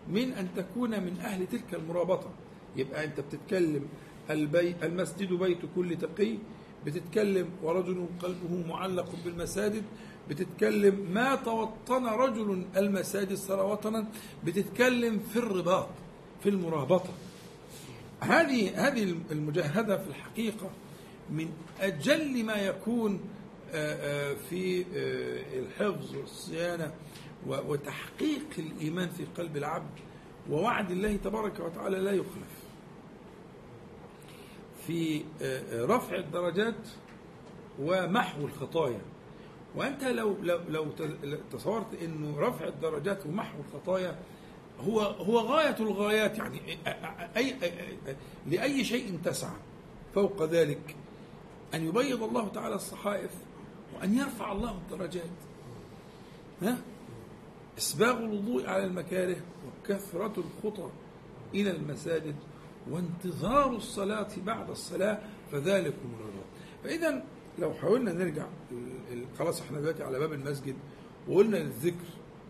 [0.10, 2.30] من أن تكون من أهل تلك المرابطة.
[2.76, 3.88] يبقى أنت بتتكلم
[4.30, 6.38] البي المسجد بيت كل تقي
[6.86, 9.84] بتتكلم ورجل قلبه معلق بالمساجد
[10.30, 14.08] بتتكلم ما توطن رجل المساجد صار وطنا
[14.46, 15.88] بتتكلم في الرباط.
[16.44, 17.14] في المرابطة.
[18.20, 20.70] هذه هذه المجاهدة في الحقيقة
[21.30, 23.20] من أجل ما يكون
[24.50, 24.86] في
[25.54, 26.94] الحفظ والصيانة
[27.48, 30.00] وتحقيق الإيمان في قلب العبد
[30.50, 32.64] ووعد الله تبارك وتعالى لا يخلف.
[34.88, 35.24] في
[35.74, 36.88] رفع الدرجات
[37.80, 39.02] ومحو الخطايا.
[39.76, 40.86] وأنت لو لو لو
[41.52, 44.20] تصورت إنه رفع الدرجات ومحو الخطايا
[44.88, 46.62] هو هو غاية الغايات يعني
[47.38, 47.56] أي
[48.48, 49.56] لأي شيء تسعى
[50.16, 50.96] فوق ذلك
[51.74, 53.32] أن يبيض الله تعالى الصحائف
[53.96, 55.30] وأن يرفع الله الدرجات.
[56.62, 56.78] ها؟
[57.78, 59.36] إسباغ الوضوء على المكاره
[59.68, 60.90] وكثرة الخطى
[61.56, 62.36] إلى المساجد
[62.90, 65.20] وانتظار الصلاة بعد الصلاة
[65.52, 66.46] فذلكم الرباط
[66.84, 67.24] فإذا
[67.60, 68.46] لو حاولنا نرجع
[69.40, 70.76] خلاص إحنا دلوقتي على باب المسجد
[71.28, 72.06] وقلنا للذكر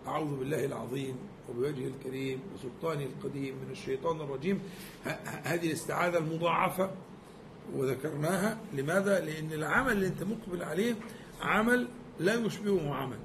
[0.08, 1.16] أعوذ بالله العظيم
[1.50, 4.62] وبوجهه الكريم وسلطانه القديم من الشيطان الرجيم.
[5.44, 6.92] هذه الاستعاذة المضاعفة
[7.76, 8.58] وذكرناها.
[8.74, 10.96] لماذا؟ لأن العمل اللي أنت مقبل عليه
[11.42, 11.88] عمل
[12.20, 13.18] لا يشبهه عمل.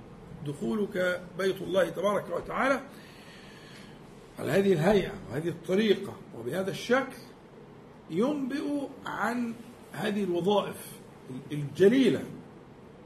[0.47, 2.81] دخولك بيت الله تبارك وتعالى
[4.39, 7.17] على هذه الهيئة وهذه الطريقة وبهذا الشكل
[8.11, 9.55] ينبئ عن
[9.93, 10.77] هذه الوظائف
[11.53, 12.25] الجليلة.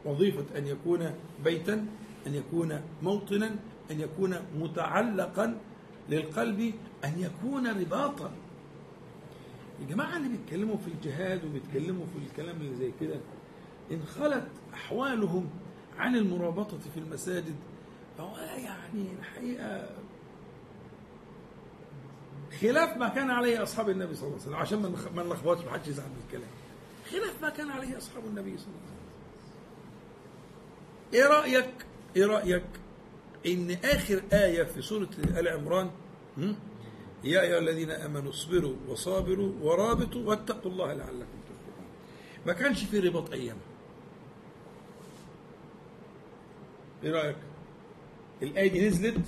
[0.04, 1.86] وظيفة أن يكون بيتا
[2.26, 3.56] أن يكون موطنا
[3.90, 5.58] أن يكون متعلقا
[6.08, 8.32] للقلب أن يكون رباطا.
[9.80, 13.20] الجماعة اللي بيتكلموا في الجهاد وبيتكلموا في الكلام اللي زي كده
[13.90, 15.50] إن خلت أحوالهم
[15.98, 17.56] عن المرابطة في المساجد.
[18.18, 19.88] فهو يعني الحقيقة
[22.60, 24.56] خلاف ما كان عليه أصحاب النبي صلى الله عليه وسلم.
[24.56, 26.50] عشان ما نلخبطش محدش يزعل من الكلام.
[27.10, 29.02] خلاف ما كان عليه أصحاب النبي صلى الله عليه وسلم.
[31.14, 32.64] إيه رأيك؟ إيه رأيك؟
[33.46, 35.90] إن آخر آية في سورة آل عمران
[37.24, 41.86] يا أيها الذين آمنوا اصبروا وصابروا ورابطوا واتقوا الله لعلكم تفلحون.
[42.46, 43.56] ما كانش في رباط أيام.
[47.04, 47.36] إيه رأيك؟
[48.42, 49.24] الآية دي نزلت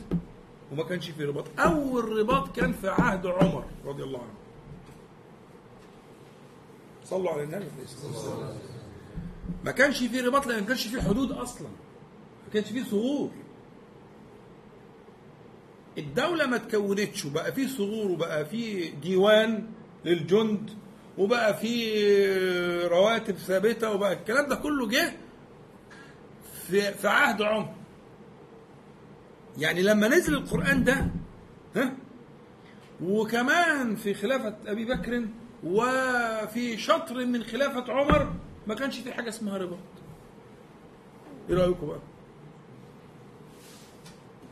[0.73, 1.45] وما كانش في رباط.
[1.59, 4.35] أول رباط كان في عهد عمر رضي الله عنه.
[7.05, 7.67] صلوا على النبي.
[9.65, 11.69] ما كانش في رباط لأن ما كانش في حدود أصلا.
[12.47, 13.31] ما كانش في ثغور.
[15.99, 19.67] الدولة ما تكونتش وبقى في ثغور وبقى في ديوان
[20.05, 20.71] للجند
[21.19, 25.13] وبقى في رواتب ثابتة وبقى الكلام ده كله جه
[26.69, 27.75] في في عهد عمر.
[29.59, 31.07] يعني لما نزل القرآن ده
[31.77, 31.97] ها؟
[33.03, 35.25] وكمان في خلافة أبي بكر
[35.65, 38.33] وفي شطر من خلافة عمر
[38.67, 39.79] ما كانش في حاجة اسمها رباط.
[41.51, 41.99] إيه رأيكم بقى؟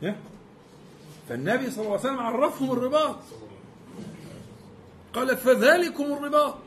[0.03, 0.15] ها؟
[1.29, 3.19] فالنبي صلى الله عليه وسلم عرفهم الرباط.
[5.13, 6.57] قال فذلكم الرباط.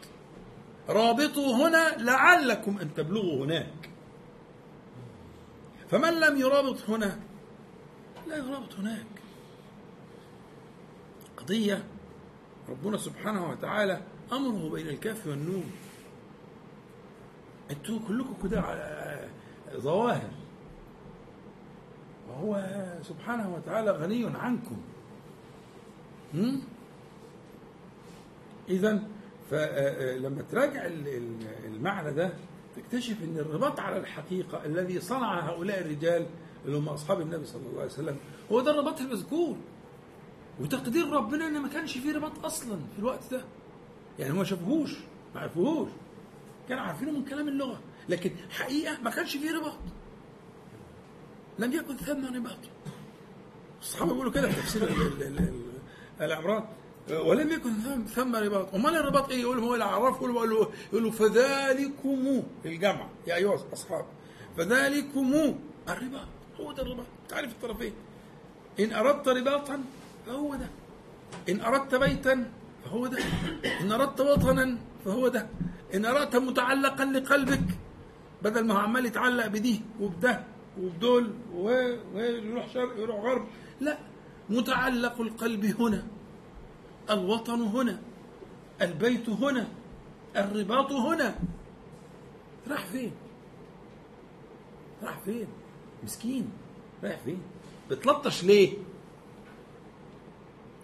[0.89, 3.91] رابطوا هنا لعلكم أن تبلغوا هناك.
[5.91, 7.19] فمن لم يرابط هنا؟
[8.27, 9.07] لا يرابط هناك.
[11.37, 11.85] قضية.
[12.69, 14.01] ربنا سبحانه وتعالى
[14.33, 15.73] أمره بين الكاف والنون.
[17.71, 18.65] أنتوا كلكم كده
[19.77, 20.31] ظواهر.
[22.29, 24.77] وهو سبحانه وتعالى غني عنكم.
[28.69, 29.03] إذا
[29.51, 30.87] فلما تراجع
[31.65, 32.33] المعنى ده
[32.77, 36.27] تكتشف إن الرباط على الحقيقة الذي صنع هؤلاء الرجال
[36.65, 38.17] اللي هم أصحاب النبي صلى الله عليه وسلم
[38.53, 39.57] هو ده الرباط المذكور.
[40.61, 43.45] وتقدير ربنا إن ما كانش فيه رباط أصلا في الوقت ده.
[44.19, 44.97] يعني ما شافوهوش
[45.35, 45.89] ما عرفوهوش.
[46.69, 47.81] كانوا عارفينه من كلام اللغة.
[48.09, 49.79] لكن حقيقة ما كانش فيه رباط.
[51.59, 52.59] لم يكن ثم رباط
[53.81, 54.89] الصحابة بيقولوا كده في تفسير
[56.21, 56.65] العمران
[57.11, 57.73] ولم يكن
[58.15, 63.07] ثم رباط امال الرباط إيه؟ يقول هو الأعراف يقول له يقول له فذلكم الجمع.
[63.27, 64.05] يا أيها الأصحاب
[64.57, 65.35] فذلكم
[65.89, 66.29] الرباط.
[66.61, 67.07] هو ده الرباط.
[67.29, 67.93] تعرف الطرفين.
[68.81, 69.85] إن أردت رباطا
[70.27, 70.69] فهو ده.
[71.49, 72.51] إن أردت بيتا
[72.85, 73.19] فهو ده.
[73.81, 75.47] إن أردت وطنا فهو ده.
[75.95, 77.65] إن أردت متعلقا لقلبك
[78.43, 80.45] بدل ما هو عمال يتعلق بدي وبده.
[80.81, 81.33] وبدول
[82.15, 83.47] ويروح شرق ويروح غرب.
[83.81, 83.99] لا
[84.51, 86.07] متعلق القلب هنا
[87.11, 88.01] الوطن هنا
[88.83, 89.69] البيت هنا
[90.37, 91.39] الرباط هنا.
[92.71, 93.13] راح فين؟
[95.03, 95.47] راح فين؟
[96.05, 96.51] مسكين
[97.05, 97.43] رايح فين؟
[97.91, 98.73] بتلطش ليه؟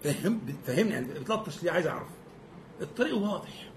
[0.03, 2.07] فهم فهمني يعني بتلطش ليه؟ عايز أعرف.
[2.81, 3.69] الطريق واضح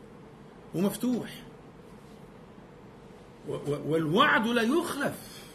[0.74, 1.42] ومفتوح.
[3.66, 5.45] والوعد لا يخلف.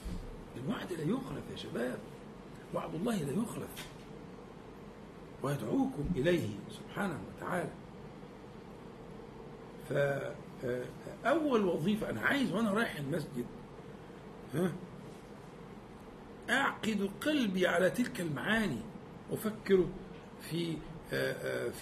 [0.57, 1.99] الوعد لا يخلف يا شباب.
[2.73, 3.87] وعد الله لا يخلف.
[5.43, 7.69] ويدعوكم إليه سبحانه وتعالى.
[11.23, 13.45] فأول وظيفة أنا عايز وأنا رايح المسجد
[14.53, 14.71] ها
[16.49, 18.81] أعقد قلبي على تلك المعاني.
[19.31, 19.85] أفكر
[20.49, 20.77] في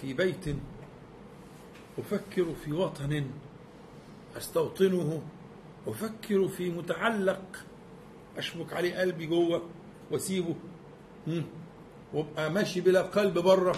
[0.00, 0.56] في بيت.
[1.98, 3.30] أفكر في وطن
[4.36, 5.22] أستوطنه.
[5.86, 7.64] أفكر في متعلق
[8.36, 9.62] أشبك عليه قلبي جوه
[10.10, 10.54] وأسيبه.
[12.14, 13.76] وأبقى ماشي بلا قلب بره.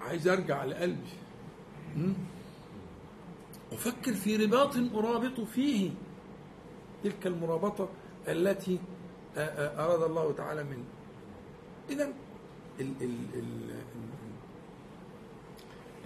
[0.00, 1.12] عايز أرجع لقلبي.
[3.72, 5.90] أفكر في رباط أرابط فيه.
[7.04, 7.88] تلك المرابطة
[8.28, 8.78] التي
[9.36, 10.84] أراد الله تعالى منه
[11.90, 12.12] اذا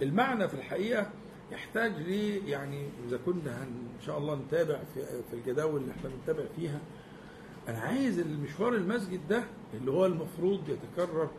[0.01, 1.09] المعنى في الحقيقة
[1.51, 4.79] يحتاج لي يعني إذا كنا إن شاء الله نتابع
[5.29, 6.79] في الجداول اللي إحنا بنتابع فيها.
[7.67, 11.29] أنا عايز المشوار المسجد ده اللي هو المفروض يتكرر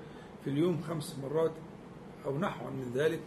[0.45, 1.53] في اليوم خمس مرات
[2.27, 3.21] أو نحو من ذلك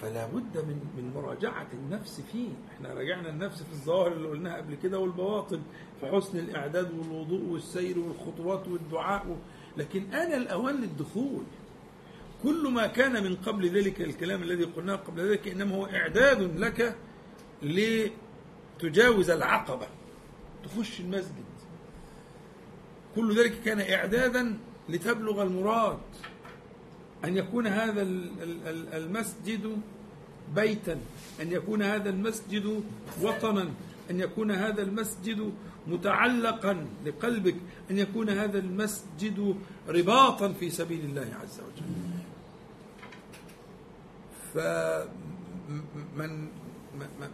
[0.00, 2.48] فلا بد من من مراجعة النفس فيه.
[2.72, 5.60] إحنا راجعنا النفس في الظواهر اللي قلناها قبل كده والبواطن
[6.00, 9.36] في حسن الإعداد والوضوء والسير والخطوات والدعاء.
[9.76, 11.42] لكن أنا الاوان للدخول.
[12.42, 16.96] كل ما كان من قبل ذلك الكلام الذي قلناه قبل ذلك إنما هو إعداد لك
[17.62, 19.86] لتجاوز العقبة
[20.64, 21.44] تخش المسجد.
[23.16, 25.98] كل ذلك كان إعدادا لتبلغ المراد
[27.24, 28.02] أن يكون هذا
[28.92, 29.80] المسجد
[30.54, 31.00] بيتا
[31.40, 32.84] أن يكون هذا المسجد
[33.22, 33.70] وطنا
[34.10, 35.52] أن يكون هذا المسجد
[35.86, 37.56] متعلقا لقلبك
[37.90, 39.56] أن يكون هذا المسجد
[39.88, 42.09] رباطا في سبيل الله عز وجل.
[44.54, 46.48] فمن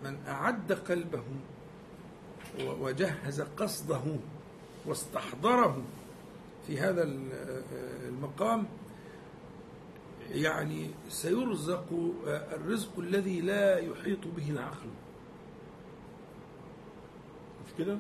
[0.05, 1.23] من أعد قلبه
[2.61, 4.03] وجهز قصده
[4.87, 5.83] واستحضره
[6.67, 7.03] في هذا
[8.09, 8.67] المقام
[10.31, 11.85] يعني سيرزق
[12.27, 14.89] الرزق الذي لا يحيط به العقل.
[17.67, 17.99] مش كده؟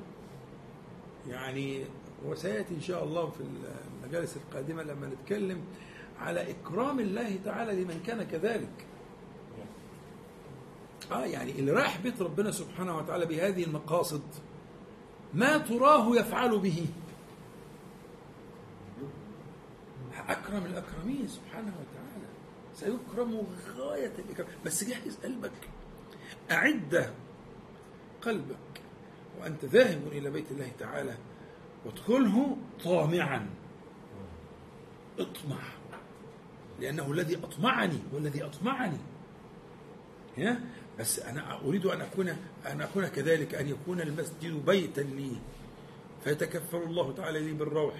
[1.29, 1.85] يعني
[2.24, 3.42] وسياتي إن شاء الله في
[4.05, 5.61] المجالس القادمة لما نتكلم
[6.20, 8.87] على إكرام الله تعالى لمن كان كذلك.
[11.12, 14.23] آه يعني اللي رايح بيت ربنا سبحانه وتعالى بهذه المقاصد
[15.35, 16.87] ما تراه يفعل به.
[20.29, 22.26] أكرم الأكرمين سبحانه وتعالى.
[22.74, 24.49] سيكرم غاية الإكرام.
[24.66, 25.68] بس جهز قلبك.
[26.51, 27.12] أعد
[28.22, 28.57] قلبك.
[29.41, 31.16] وأنت ذاهب إلى بيت الله تعالى.
[31.85, 33.51] وادخله طامعا.
[35.18, 35.62] اطمع.
[36.80, 38.99] لأنه الذي أطمعني والذي أطمعني.
[40.99, 42.28] بس أنا أريد أن أكون
[42.66, 45.30] أن أكون كذلك أن يكون المسجد بيتا لي.
[46.24, 47.94] فيتكفل الله تعالى لي بالروح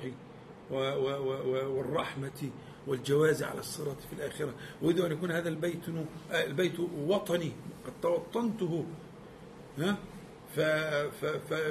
[0.71, 2.51] والرحمة
[2.87, 4.55] والجواز على الصراط في الآخرة.
[4.83, 5.83] أريد أن يكون هذا البيت
[6.31, 7.53] البيت وطني.
[7.87, 8.87] قد توطنته.
[9.79, 9.97] ها؟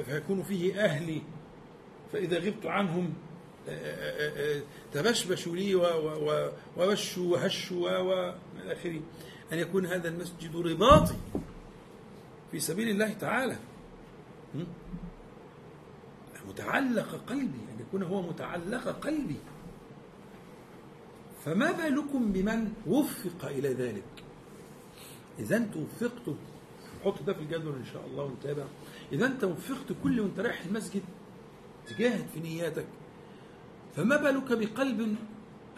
[0.06, 1.22] فيكون فيه أهلي.
[2.12, 3.14] فإذا غبت عنهم
[4.92, 5.74] تبشبشوا لي
[6.76, 8.38] وبشوا وهشوا وإلى
[8.72, 9.00] آخره.
[9.52, 11.16] أن يكون هذا المسجد رباطي
[12.50, 13.56] في سبيل الله تعالى?
[16.48, 19.36] متعلق قلبي أن يكون هو متعلق قلبي.
[21.44, 24.24] فما بالكم بمن وفق إلى ذلك؟
[25.38, 26.36] إذا أنت وفقت
[27.04, 28.64] حط ده في الجدول إن شاء الله ونتابع.
[29.12, 31.02] إذا أنت وفقت كل وأنت رايح المسجد
[31.86, 32.86] تجاهد في نياتك
[33.96, 35.16] فما بالك بقلب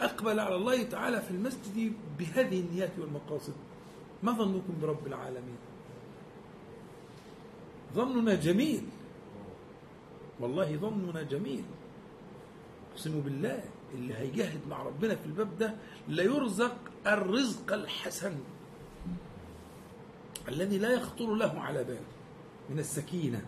[0.01, 3.53] أقبل على الله تعالى في المسجد بهذه النيات والمقاصد.
[4.23, 5.57] ما ظنكم برب العالمين؟
[7.93, 8.83] ظننا جميل.
[10.39, 11.63] والله ظننا جميل.
[12.93, 15.75] أقسم بالله اللي هيجاهد مع ربنا في الباب ده
[16.07, 16.77] ليرزق
[17.07, 18.35] الرزق الحسن.
[20.47, 22.03] الذي لا يخطر له على بال
[22.69, 23.45] من السكينة.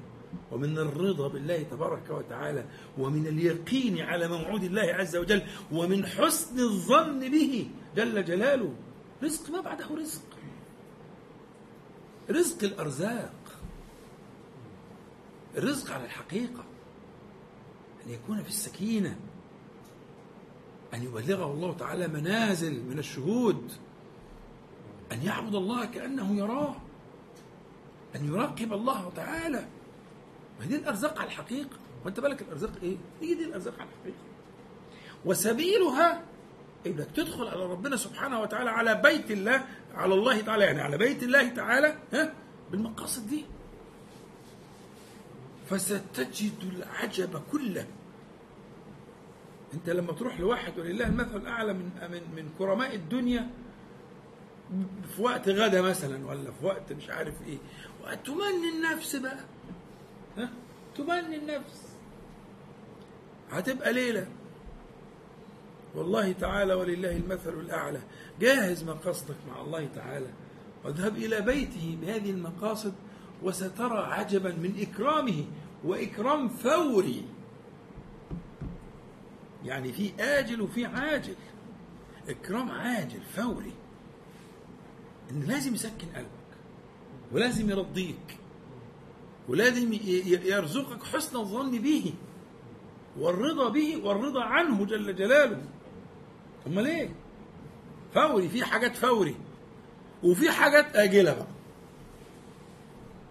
[0.51, 2.65] ومن الرضا بالله تبارك وتعالى
[2.97, 8.73] ومن اليقين على موعود الله عز وجل ومن حسن الظن به جل جلاله.
[9.23, 10.21] رزق ما بعده رزق؟
[12.29, 13.33] رزق الأرزاق.
[15.57, 16.63] الرزق على الحقيقة.
[18.05, 19.19] أن يكون في السكينة.
[20.93, 23.71] أن يبلغه الله تعالى منازل من الشهود.
[25.11, 26.75] أن يعبد الله كأنه يراه.
[28.15, 29.67] أن يراقب الله تعالى.
[30.61, 31.77] ما دي الأرزاق على الحقيقة.
[32.05, 34.17] وأنت بالك الأرزاق إيه؟ هي دي الأرزاق على الحقيقة.
[35.25, 36.21] وسبيلها
[36.87, 41.23] إنك تدخل على ربنا سبحانه وتعالى على بيت الله على الله تعالى يعني على بيت
[41.23, 42.33] الله تعالى ها؟
[42.71, 43.45] بالمقاصد دي.
[45.69, 47.87] فستجد العجب كله.
[49.73, 53.49] أنت لما تروح لواحد ولله المثل الأعلى من من من كرماء الدنيا
[55.15, 57.57] في وقت غدا مثلا ولا في وقت مش عارف إيه.
[58.03, 59.39] وتمني النفس بقى.
[60.37, 60.49] ها؟
[60.95, 61.91] تمني النفس.
[63.51, 64.27] هتبقى ليلة.
[65.95, 68.01] والله تعالى ولله المثل الأعلى.
[68.39, 70.29] جاهز مقاصدك مع الله تعالى.
[70.83, 72.93] واذهب إلى بيته بهذه المقاصد
[73.43, 75.45] وسترى عجبا من إكرامه
[75.83, 77.25] وإكرام فوري.
[79.65, 81.35] يعني في آجل وفي عاجل.
[82.29, 83.73] إكرام عاجل فوري.
[85.31, 86.29] إن لازم يسكن قلبك.
[87.31, 88.37] ولازم يرضيك.
[89.51, 89.93] ولازم
[90.43, 92.13] يرزقك حسن الظن به
[93.19, 95.61] والرضا به والرضا عنه جل جلاله.
[96.67, 97.09] امال إيه
[98.13, 99.35] فوري في حاجات فوري
[100.23, 101.47] وفي حاجات آجلة بقى.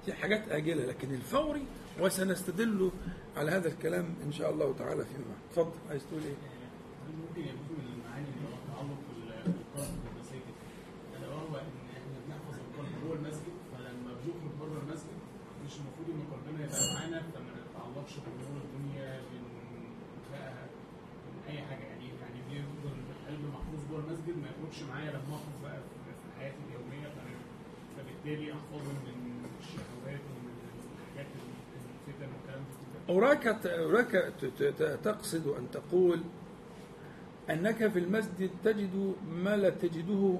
[0.06, 1.62] في حاجات آجلة لكن الفوري
[2.00, 2.90] وسنستدل
[3.36, 5.38] على هذا الكلام إن شاء الله تعالى فيما بعد.
[5.50, 6.34] اتفضل عايز تقول إيه؟
[7.28, 9.00] ممكن يكون المعاني التعلق
[9.76, 10.54] بالمساجد
[11.18, 15.16] الا وهو ان إحنا بنحفظ القلب جوه المسجد فلما بنخرج بره المسجد
[15.66, 16.08] مش المفروض
[16.94, 20.66] معانا فما نتعلقش بامور الدنيا بنخلقها
[21.26, 25.56] من اي حاجة يعني يعني بيفضل القلب محفوظ جوه المسجد ما يخرجش معايا لما اخرج
[25.62, 27.08] بقى في حياتي اليوميه
[27.96, 30.52] فبالتالي احفظه من الشهوات ومن
[31.08, 31.26] الحاجات
[32.06, 32.64] الفتن والكلام
[33.08, 34.32] ده أراك أراك
[35.04, 36.20] تقصد أن تقول
[37.50, 40.36] أنك في المسجد تجد ما لا تجده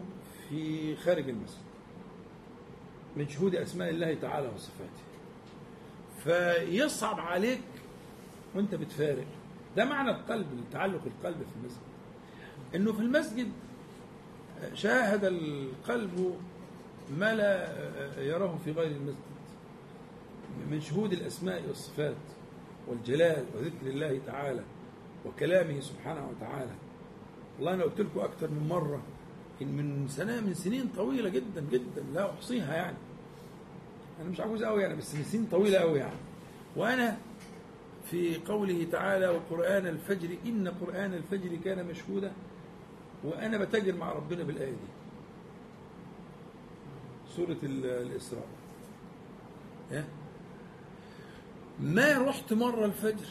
[0.49, 1.63] في خارج المسجد
[3.17, 5.10] من شهود أسماء الله تعالى وصفاته.
[6.25, 7.61] فيصعب عليك
[8.55, 9.27] وانت بتفارق.
[9.77, 11.81] ده معنى القلب تعلق القلب في المسجد.
[12.75, 13.49] إنه في المسجد
[14.75, 16.37] شاهد القلب
[17.19, 17.69] ما لا
[18.23, 19.31] يراه في غير المسجد
[20.71, 22.17] من شهود الأسماء والصفات
[22.89, 24.63] والجلال وذكر الله تعالى
[25.27, 26.73] وكلامه سبحانه وتعالى.
[27.57, 29.03] والله أنا قلت لكم أكثر من مرة
[29.63, 32.97] إن من سنة من سنين طويلة جدا جدا لا أحصيها يعني.
[34.21, 36.17] أنا مش عاوز قوي يعني بس سنين طويلة قوي يعني.
[36.77, 37.19] وأنا
[38.11, 42.33] في قوله تعالى وقرآن الفجر إن قرآن الفجر كان مشهودا
[43.25, 44.91] وأنا بتاجر مع ربنا بالآية دي.
[47.37, 48.47] سورة الإسراء.
[51.81, 53.27] ما رحت مرة الفجر؟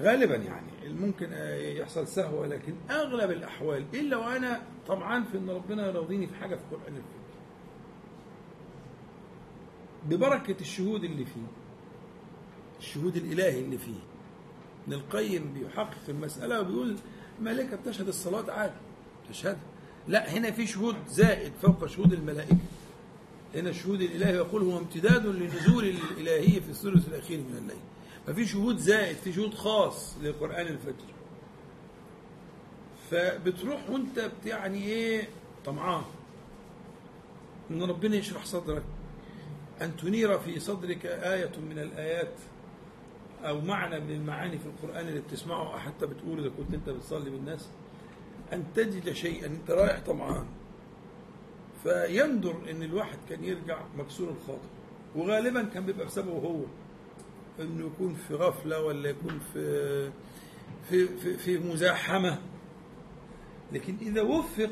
[0.00, 6.26] غالبا يعني ممكن يحصل سهو لكن أغلب الأحوال إلا وأنا طبعا في إن ربنا يرضيني
[6.26, 7.17] في حاجة في قرآن الفجر.
[10.06, 11.46] ببركة الشهود اللي فيه
[12.78, 14.00] الشهود الإلهي اللي فيه.
[14.84, 16.96] ابن القيم بيحقق المسألة وبيقول
[17.40, 18.74] ملائكه بتشهد الصلاة عادي
[19.30, 19.58] تشهد.
[20.08, 22.56] لا هنا في شهود زائد فوق شهود الملائكة.
[23.54, 27.80] هنا الشهود الإلهي يقول هو امتداد لنزول الالهيه في الثلث الأخير من الليل.
[28.26, 31.08] ففي شهود زائد في شهود خاص لقرآن الفجر.
[33.10, 35.28] فبتروح وانت يعني إيه؟
[35.64, 36.04] طمعان.
[37.70, 38.82] إن ربنا يشرح صدرك.
[39.82, 42.34] أن تنير في صدرك آية من الآيات
[43.44, 47.68] أو معنى من المعاني في القرآن اللي بتسمعه حتى بتقول إذا كنت أنت بتصلي بالناس
[48.52, 50.46] أن تجد شيئا أنت رايح طمعان.
[51.82, 54.68] فيندر إن الواحد كان يرجع مكسور الخاطر.
[55.16, 56.64] وغالبا كان بيبقى بسببه هو.
[57.60, 60.10] إنه يكون في غفلة ولا يكون في
[60.88, 62.38] في في, في مزاحمة.
[63.72, 64.70] لكن إذا وفق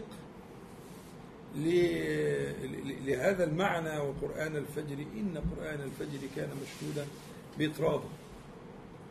[3.06, 7.06] لهذا المعنى وقرآن الفجر إن قرآن الفجر كان مشهودا
[7.58, 8.08] بيتراضى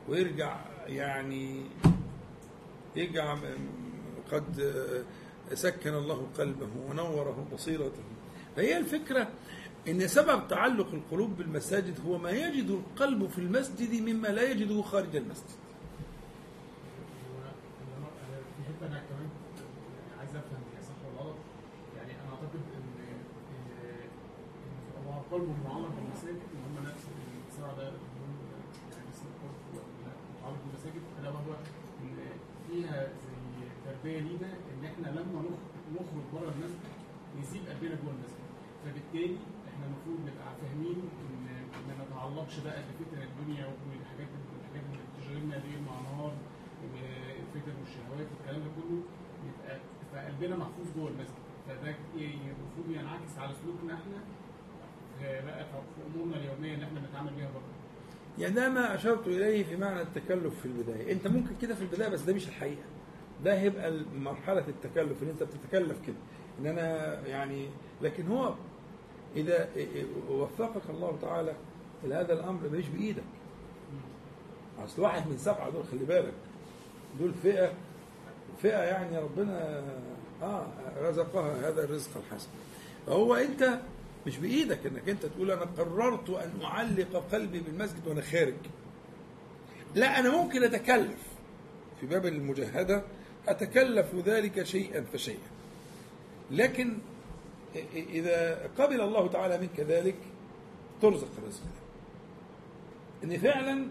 [0.09, 1.61] ويرجع يعني
[2.95, 3.37] يرجع
[4.31, 4.73] قد
[5.53, 8.03] سكن الله قلبه ونوره بصيرته.
[8.55, 9.27] فهي الفكرة
[9.87, 15.15] إن سبب تعلق القلوب بالمساجد هو ما يجد القلب في المسجد مما لا يجده خارج
[15.15, 15.55] المسجد
[18.57, 19.29] في حتة أنا كمان
[20.19, 21.35] عايز افهم هي صح ولا غلط
[21.97, 22.83] يعني أنا اعتقد ان
[24.97, 27.03] ان هو قلبه معلق بالمساجد ان هم نفس
[27.51, 28.35] الصراع ده اللي هم
[28.91, 29.85] يعني اسم القلب
[30.39, 31.53] متعلق بالمساجد الا وهو
[32.01, 32.17] ان
[32.67, 36.53] فيها زي تربيه لينا ان إحنا لما نخ- نخرج بره
[37.35, 38.45] المسجد قلبنا جوه المسجد
[38.85, 39.37] فبالتالي
[39.69, 41.45] إحنا المفروض نبقى فاهمين إن
[41.87, 44.27] ما نتعلقش بقى بفتن الدنيا والحاجات
[44.59, 46.33] الحاجات اللي بتشغلنا ليل مع نهار
[46.83, 49.01] والفتن والشهوات والكلام ده كله
[49.47, 49.79] يبقى
[50.13, 54.17] فقلبنا محفوظ جوه المسجد فده المفروض ينعكس على سلوكنا إحنا
[55.19, 57.63] في بقى في أمورنا اليومية اللي إحنا بنتعامل بيها بره.
[58.39, 61.11] يعني ده ما أشرت إليه في معنى التكلف في البداية.
[61.11, 62.83] أنت ممكن كده في البداية بس ده مش الحقيقة.
[63.43, 66.15] ده هيبقى مرحلة التكلف إن أنت بتتكلف كده.
[66.59, 67.69] إن أنا يعني
[68.01, 68.53] لكن هو
[69.35, 69.69] إذا
[70.29, 71.53] وفقك الله تعالى
[72.03, 73.23] لهذا الأمر مش بإيدك.
[74.85, 76.33] أصل واحد من سبعة دول خلي بالك.
[77.19, 77.73] دول فئة
[78.61, 79.83] فئة يعني ربنا
[80.43, 80.67] آه
[81.01, 82.49] رزقها هذا الرزق الحسن.
[83.07, 83.79] فهو أنت
[84.27, 88.53] مش بإيدك إنك أنت تقول أنا قررت أن أعلق قلبي بالمسجد وأنا خارج.
[89.95, 91.25] لا أنا ممكن أتكلف.
[91.99, 93.03] في باب المجاهدة
[93.47, 95.54] أتكلف ذلك شيئا فشيئا.
[96.51, 96.97] لكن
[97.95, 100.15] إذا قبل الله تعالى منك ذلك
[101.01, 101.85] ترزق الرزق ده
[103.23, 103.87] إن فعلا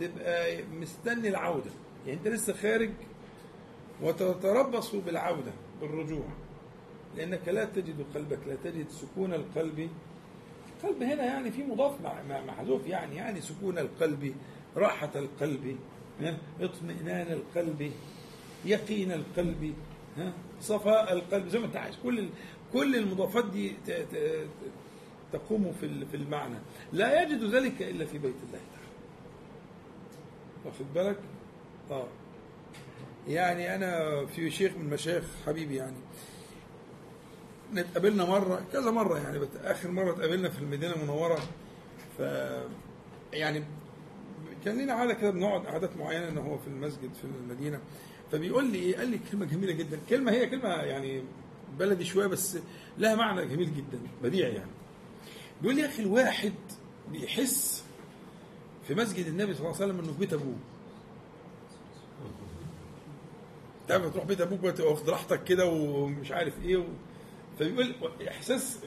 [0.00, 1.70] تبقى مستني العودة.
[2.06, 2.90] يعني أنت لسه خارج
[4.02, 6.24] وتتربص بالعودة بالرجوع.
[7.16, 9.88] لأنك لا تجد قلبك لا تجد سكون القلب.
[10.84, 12.86] القلب هنا يعني في مضاف مع- محذوف.
[12.86, 14.34] يعني يعني سكون القلب
[14.76, 15.76] راحة القلب؟
[16.60, 17.92] اطمئنان القلب
[18.64, 19.74] يقين القلب؟
[20.60, 21.96] صفاء القلب زي ما انت عايز.
[22.02, 22.28] كل
[22.72, 23.72] كل المضافات دي
[25.32, 26.56] تقوم في في المعنى.
[26.92, 28.88] لا يجد ذلك إلا في بيت الله تعالى.
[30.64, 31.18] واخد بالك؟
[31.90, 32.06] آه.
[33.28, 35.96] يعني أنا في شيخ من مشايخ حبيبي يعني
[37.76, 41.38] اتقابلنا مرة كذا مرة يعني آخر مرة اتقابلنا في المدينة المنورة.
[42.18, 42.20] ف
[43.32, 43.64] يعني
[44.64, 47.80] كان لنا عادة كده بنقعد عادات معينة إن هو في المسجد في المدينة.
[48.32, 49.98] فبيقول لي إيه؟ قال لي كلمة جميلة جدا.
[50.10, 51.22] كلمة هي كلمة يعني
[51.78, 52.58] بلدي شوية بس
[52.98, 54.70] لها معنى جميل جدا بديع يعني.
[55.62, 56.52] بيقول لي يا أخي الواحد
[57.12, 57.84] بيحس
[58.88, 60.56] في مسجد النبي صلى الله عليه وسلم إنه في بيت أبوه.
[63.88, 66.84] تعرف تروح بيت أبوك واخد راحتك كده ومش عارف إيه و...
[67.58, 67.94] فبيقول
[68.28, 68.78] إحساس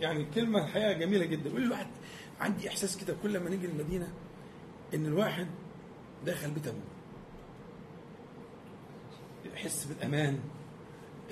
[0.00, 1.42] يعني كلمة الحقيقة جميلة جدا.
[1.42, 1.86] بيقول الواحد
[2.40, 4.08] عندي إحساس كده كل ما نيجي المدينة
[4.94, 5.46] إن الواحد
[6.26, 6.80] دخل بيت أبوه.
[9.54, 10.38] يحس بالأمان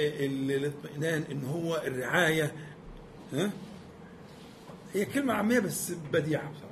[0.00, 2.52] ال- الاطمئنان إن هو الرعاية
[3.32, 3.50] ها؟
[4.94, 6.68] هي كلمة عامية بس بديعة بصراحة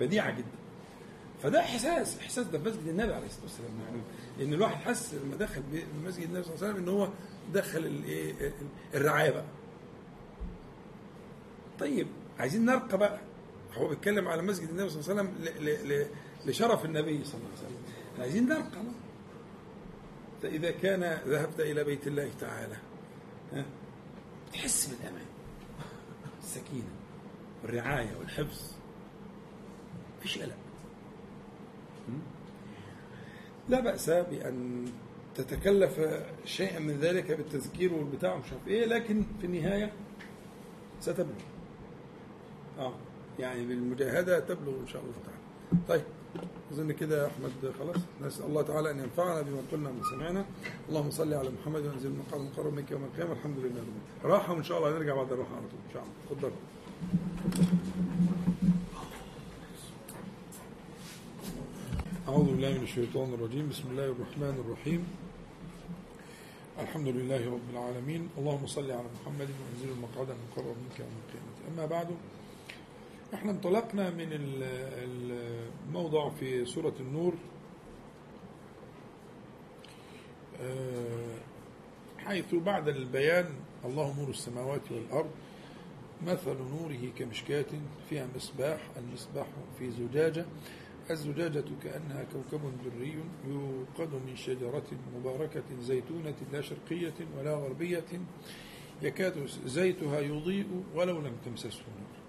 [0.00, 0.46] بديعة جدا.
[1.42, 3.70] فده إحساس إحساس ده في مسجد النبي عليه الصلاة والسلام.
[3.86, 4.00] يعني
[4.48, 5.62] إن الواحد حس لما دخل
[6.04, 7.08] مسجد النبي صلى الله عليه وسلم إن هو
[7.54, 8.52] دخل الايه
[8.94, 9.44] الرعاية بقى.
[11.80, 12.06] طيب
[12.38, 13.18] عايزين نرقى بقى.
[13.74, 16.06] هو بيتكلم على مسجد النبي صلى الله عليه وسلم
[16.46, 17.78] لشرف النبي صلى الله عليه وسلم.
[18.20, 19.03] عايزين نرقى بقى.
[20.44, 22.76] فإذا كان ذهبت إلى بيت الله تعالى.
[23.52, 23.64] ها؟
[24.52, 25.26] تحس بالأمان.
[26.42, 26.90] السكينة
[27.62, 28.72] والرعاية والحفظ.
[30.18, 30.56] مفيش قلق?
[33.68, 34.84] لا بأس بأن
[35.34, 36.00] تتكلف
[36.44, 39.92] شيئا من ذلك بالتذكير والبتاع ومش عارف إيه لكن في النهاية
[41.00, 41.40] ستبلغ.
[42.78, 42.94] آه.
[43.38, 45.84] يعني بالمجاهدة تبلغ إن شاء الله تعالى.
[45.88, 46.04] طيب.
[46.72, 47.96] أظن كده يا أحمد خلاص.
[48.22, 50.44] نسأل الله تعالى أن ينفعنا بما قلنا وما سمعنا.
[50.88, 53.32] اللهم صل على محمد وأنزل المقام المقرب منك يوم القيامة.
[53.32, 54.02] الحمد لله رب العالمين.
[54.24, 55.80] راحة وإن شاء الله هنرجع بعد الراحة على طول.
[55.88, 56.14] إن شاء الله.
[56.30, 56.52] اتفضل.
[62.28, 63.68] أعوذ بالله من الشيطان الرجيم.
[63.68, 65.06] بسم الله الرحمن الرحيم.
[66.80, 68.28] الحمد لله رب العالمين.
[68.38, 71.52] اللهم صل على محمد وأنزل المقعد المقرب منك يوم القيامة.
[71.70, 72.08] أما بعد
[73.34, 74.62] إحنا انطلقنا من ال-
[75.88, 77.34] الموضع في سورة النور
[80.60, 81.38] آه،
[82.18, 83.46] حيث بعد البيان
[83.84, 85.30] الله نور السماوات والأرض
[86.26, 87.66] مثل نوره كمشكاة
[88.10, 89.46] فيها مصباح المصباح
[89.78, 90.46] في زجاجة
[91.10, 93.14] الزجاجة كأنها كوكب دري
[93.48, 98.04] يوقد من شجرة مباركة زيتونة لا شرقية ولا غربية
[99.02, 102.23] يكاد زيتها يضيء ولو لم تمسسه نور.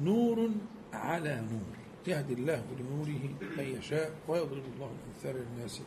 [0.00, 0.50] نور
[0.92, 1.76] على نور.
[2.06, 3.20] يهدي الله لنوره
[3.58, 5.80] من يشاء ويضرب الله الأمثال للناس.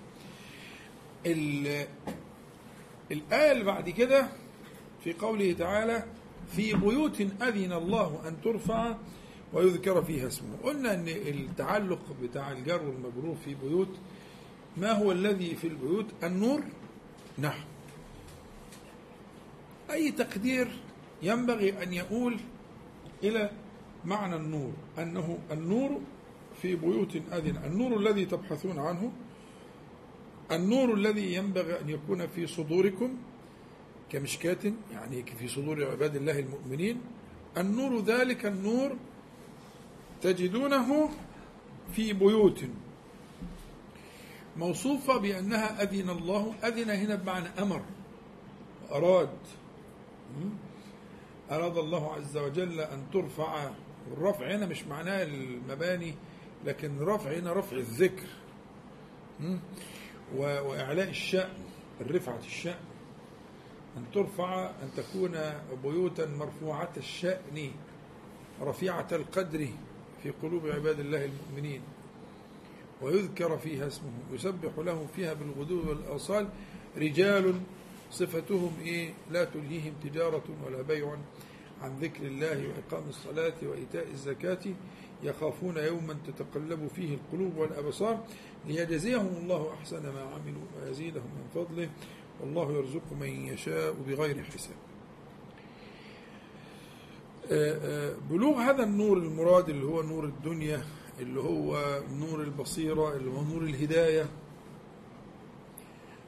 [1.26, 1.88] ال-
[3.12, 4.28] الآية اللي بعد كده
[5.04, 6.04] في قوله تعالى
[6.56, 8.96] في بيوت أذن الله أن ترفع
[9.54, 13.96] ويذكر فيها اسمه قلنا أن التعلق بتاع الجر والمجرور في بيوت
[14.78, 16.64] ما هو الذي في البيوت؟ النور.
[17.38, 17.60] نعم.
[19.92, 20.68] أي تقدير
[21.24, 22.38] ينبغي أن يقول
[23.24, 23.50] إلى
[24.06, 26.02] معنى النور أنه النور
[26.62, 29.12] في بيوت أذن النور الذي تبحثون عنه
[30.52, 33.18] النور الذي ينبغي أن يكون في صدوركم
[34.10, 37.02] كمشكاة يعني في صدور عباد الله المؤمنين.
[37.58, 38.96] النور ذلك النور
[40.22, 41.10] تجدونه
[41.94, 42.66] في بيوت.
[44.58, 46.54] موصوفة بأنها أذن الله.
[46.64, 47.82] أذن هنا بمعنى أمر
[48.92, 49.38] أراد.
[51.52, 53.70] أراد الله عز وجل أن ترفع
[54.14, 56.14] الرفع هنا مش معناه المباني
[56.66, 58.28] لكن رفع هنا رفع الذكر.
[60.36, 61.50] وإعلاء الشأن
[62.02, 62.80] الرفعة الشأن.
[63.98, 65.40] أن ترفع أن تكون
[65.84, 67.72] بيوتا مرفوعة الشأن
[68.62, 69.68] رفيعة القدر
[70.24, 71.82] في قلوب عباد الله المؤمنين.
[73.02, 76.48] ويذكر فيها اسمه يسبح له فيها بالغدو والآصال
[76.98, 77.62] رجال
[78.12, 81.18] صفتهم إيه؟ لا تلهيهم تجارة ولا بيع.
[81.86, 84.74] عن ذكر الله وإقام الصلاة وإيتاء الزكاة
[85.24, 88.24] يخافون يوما تتقلب فيه القلوب والأبصار
[88.68, 91.90] ليجزيهم الله أحسن ما عملوا ويزيدهم من فضله
[92.42, 94.76] والله يرزق من يشاء بغير حساب.
[97.52, 100.86] آه، آه، بلوغ هذا النور المراد اللي هو نور الدنيا
[101.20, 104.26] اللي هو نور البصيرة اللي هو نور الهداية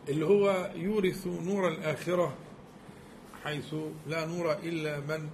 [0.09, 2.35] اللي هو يورث نور الآخرة
[3.43, 3.75] حيث
[4.07, 5.29] لا نور إلا من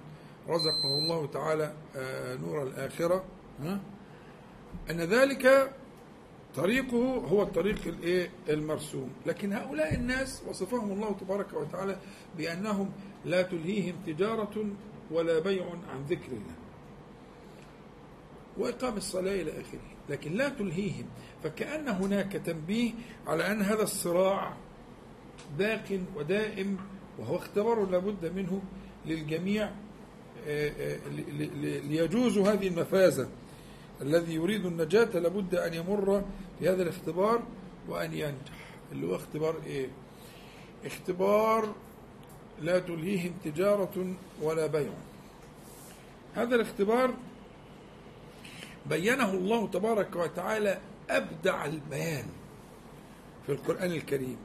[0.48, 3.24] رزقه الله تعالى آه، نور الآخرة؟
[4.90, 5.72] أن ذلك
[6.56, 9.10] طريقه هو الطريق الإيه؟ المرسوم.
[9.26, 11.96] لكن هؤلاء الناس وصفهم الله تبارك وتعالى
[12.38, 12.90] بأنهم
[13.24, 14.66] لا تلهيهم تجارة
[15.10, 16.54] ولا بيع عن ذكر الله.
[18.58, 19.80] وإقام الصلاة إلى آخره.
[20.08, 21.06] لكن لا تلهيهم.
[21.42, 22.92] فكأن هناك تنبيه
[23.26, 24.56] على أن هذا الصراع
[25.58, 26.76] باق ودائم
[27.18, 28.62] وهو اختبار لابد منه
[29.06, 29.70] للجميع.
[31.88, 33.28] ليجوز هذه المفازة.
[34.02, 36.24] الذي يريد النجاة لابد أن يمر
[36.58, 37.42] في هذا الاختبار
[37.88, 38.64] وأن ينجح.
[38.92, 39.88] اللي هو اختبار إيه؟
[40.84, 41.74] اختبار
[42.60, 44.92] لا تلهيهم تجارة ولا بيع.
[46.34, 47.14] هذا الاختبار
[48.86, 50.80] بينه الله تبارك وتعالى
[51.10, 52.26] أبدع البيان
[53.46, 54.36] في القرآن الكريم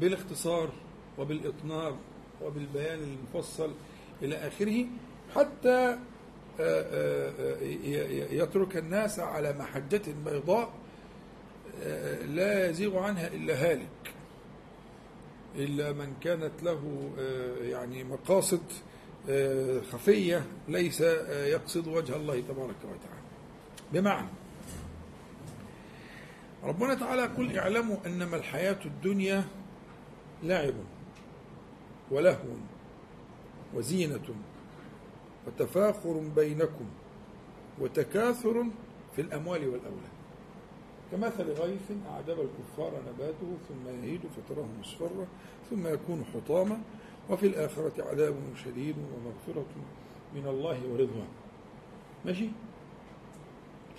[0.00, 0.70] بالاختصار
[1.18, 1.96] وبالإطناب
[2.42, 3.70] وبالبيان المفصل
[4.22, 4.86] إلى آخره.
[5.38, 5.98] حتى
[6.60, 7.62] آه، آه، آه،
[8.30, 10.70] يترك الناس على محجة بيضاء
[12.26, 14.14] لا يزيغ عنها إلا هالك
[15.56, 17.10] إلا من كانت له
[17.62, 18.60] يعني مقاصد
[19.92, 23.22] خفية ليس يقصد وجه الله تبارك وتعالى.
[23.92, 24.28] بمعنى
[26.64, 29.44] ربنا تعالى يقول اعلموا إنما الحياة الدنيا
[30.42, 30.74] لعب
[32.10, 32.54] ولهو
[33.74, 34.20] وزينة.
[35.48, 36.84] وتفاخر بينكم
[37.80, 38.66] وتكاثر
[39.16, 40.18] في الأموال والأولاد.
[41.12, 45.26] كمثل غيث أعجب الكفار نباته ثم يهيج فتراه مصفرا
[45.70, 46.80] ثم يكون حطاما
[47.30, 48.34] وفي الآخرة عذاب
[48.64, 49.66] شديد ومغفرة
[50.34, 51.28] من الله ورضوان.
[52.24, 52.48] ماشي؟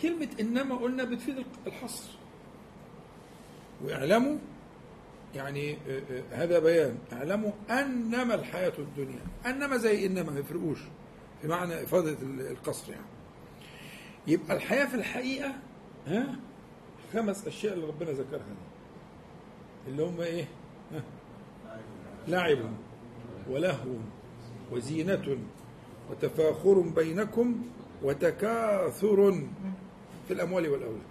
[0.01, 2.11] كلمة إنما قلنا بتفيد الحصر.
[3.85, 4.37] واعلموا
[5.35, 6.97] يعني آه، آه، هذا بيان.
[7.13, 10.79] اعلموا أنما الحياة الدنيا أنما زي إنما ما يفرقوش.
[11.41, 11.85] في معنى
[12.21, 13.05] ال- القصر يعني.
[14.27, 15.53] يبقى الحياة في الحقيقة
[16.07, 16.35] ها
[17.13, 19.91] خمس أشياء اللي ربنا ذكرها دي.
[19.91, 20.47] اللي هم إيه؟
[20.93, 21.03] ها؟
[22.27, 22.57] لعب
[23.49, 23.95] ولهو
[24.71, 25.37] وزينة
[26.11, 27.61] وتفاخر بينكم
[28.03, 29.31] وتكاثر
[30.27, 31.01] في الأموال والأولاد.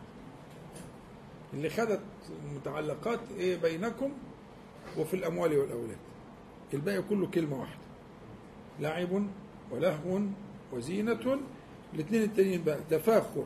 [1.54, 2.00] اللي خدت
[2.44, 4.12] المتعلقات إيه بينكم
[4.98, 5.98] وفي الأموال والأولاد.
[6.74, 7.80] الباقي كله كلمة واحدة.
[8.80, 9.26] لعب
[9.70, 10.20] ولهو
[10.72, 11.38] وزينة
[11.94, 13.44] الاثنين التانيين بقى تفاخر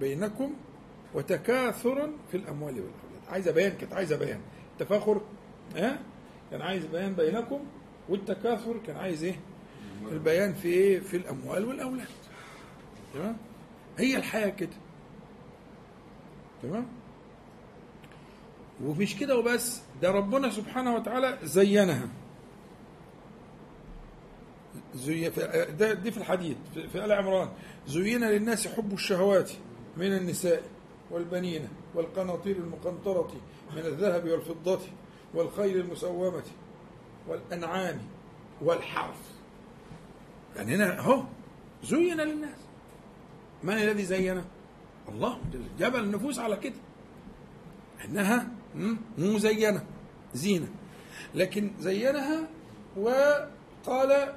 [0.00, 0.54] بينكم
[1.14, 2.92] وتكاثر في الأموال والأولاد.
[3.28, 4.40] عايزه بيان كانت عايزه بيان
[4.78, 5.20] تفاخر
[5.76, 5.98] ها؟
[6.50, 7.60] كان عايز بيان بينكم
[8.08, 9.40] والتكاثر كان عايز إيه؟
[10.12, 12.08] البيان في إيه؟ في الأموال والأولاد.
[13.14, 13.36] تمام؟
[13.98, 14.76] هي الحياة كده.
[16.62, 16.86] تمام؟
[18.84, 22.08] ومش كده وبس ده ربنا سبحانه وتعالى زينها.
[24.94, 27.48] زي في- ده دي في الحديث في, في آل عمران.
[27.86, 29.50] زين للناس حب الشهوات
[29.96, 30.62] من النساء
[31.10, 33.32] والبنين والقناطير المقنطرة
[33.72, 34.80] من الذهب والفضة
[35.34, 36.42] والخيل المسومة
[37.28, 37.98] والأنعام
[38.62, 39.16] والحرث.
[40.56, 41.22] يعني هنا هو
[41.84, 42.58] زين للناس.
[43.62, 44.44] من الذي زينه؟
[45.08, 45.38] الله
[45.78, 46.74] جبل النفوس على كده.
[48.04, 48.48] إنها
[49.18, 49.84] مزينه
[50.34, 50.68] زينة.
[51.34, 52.48] لكن زينها
[52.96, 54.34] وقال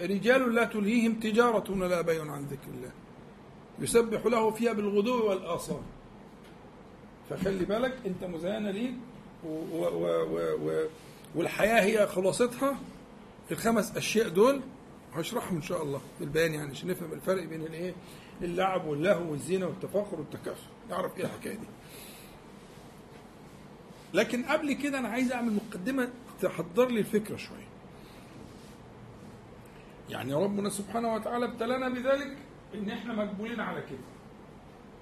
[0.00, 2.90] رجال لا تلهيهم تجارة ولا بيع عن ذكر الله.
[3.78, 5.82] يسبح له فيها بالغدو والآصال.
[7.30, 8.94] فخلي بالك انت مزينة ليك
[9.44, 9.84] و و
[10.24, 10.86] و و
[11.34, 12.78] والحياة هي خلاصتها.
[13.50, 14.60] الخمس أشياء دول
[15.14, 17.94] هشرحهم إن شاء الله في البيان يعني عشان نفهم الفرق بين الإيه؟
[18.42, 21.66] اللعب واللهو والزينة والتفاخر والتكاثر نعرف إيه الحكاية دي.
[24.14, 26.08] لكن قبل كده أنا عايز أعمل مقدمة
[26.40, 27.67] تحضر لي الفكرة شوية.
[30.08, 32.36] يعني ربنا سبحانه وتعالى ابتلانا بذلك
[32.74, 33.98] إن إحنا مقبولين على كده.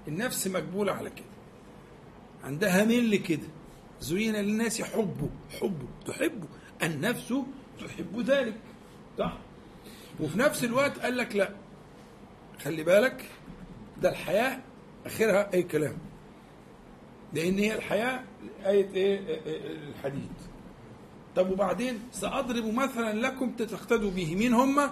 [0.09, 1.27] النفس مقبولة على كده.
[2.45, 3.49] عندها ميل كده
[4.01, 5.31] زين للناس حبه
[5.61, 6.49] حبه تحبه.
[6.83, 7.35] النفس
[7.81, 8.57] تحب ذلك.
[9.19, 9.39] صح؟
[10.21, 11.51] وفي نفس الوقت قال لك لا.
[12.65, 13.25] خلي بالك
[14.03, 14.61] ده الحياة
[15.07, 15.97] آخرها أي كلام.
[17.33, 18.25] لأن هي الحياة
[18.67, 20.33] آية إيه؟ إيه- إيه الحديد.
[21.37, 24.35] طب وبعدين سأضرب مثلا لكم تقتدوا به.
[24.37, 24.89] مين هم؟ آه،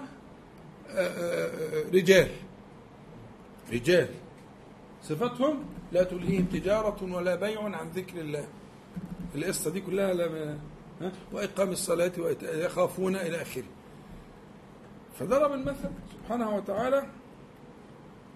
[0.89, 2.29] آه، آه، رجال.
[3.73, 4.09] رجال.
[5.03, 8.47] صفتهم لا تلهيهم تجارة ولا بيع عن ذكر الله.
[9.35, 10.59] القصة دي كلها لما؟
[11.33, 13.63] وإقام الصلاة وإيتاء يخافون إلى آخره.
[15.19, 17.05] فضرب المثل سبحانه وتعالى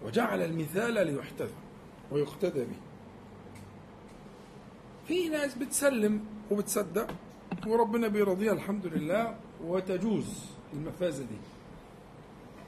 [0.05, 1.53] وجعل المثال ليحتذى
[2.11, 2.79] ويقتدى به.
[5.07, 7.07] في ناس بتسلم وبتصدق
[7.67, 11.37] وربنا بيرضيها الحمد لله وتجوز المفازة دي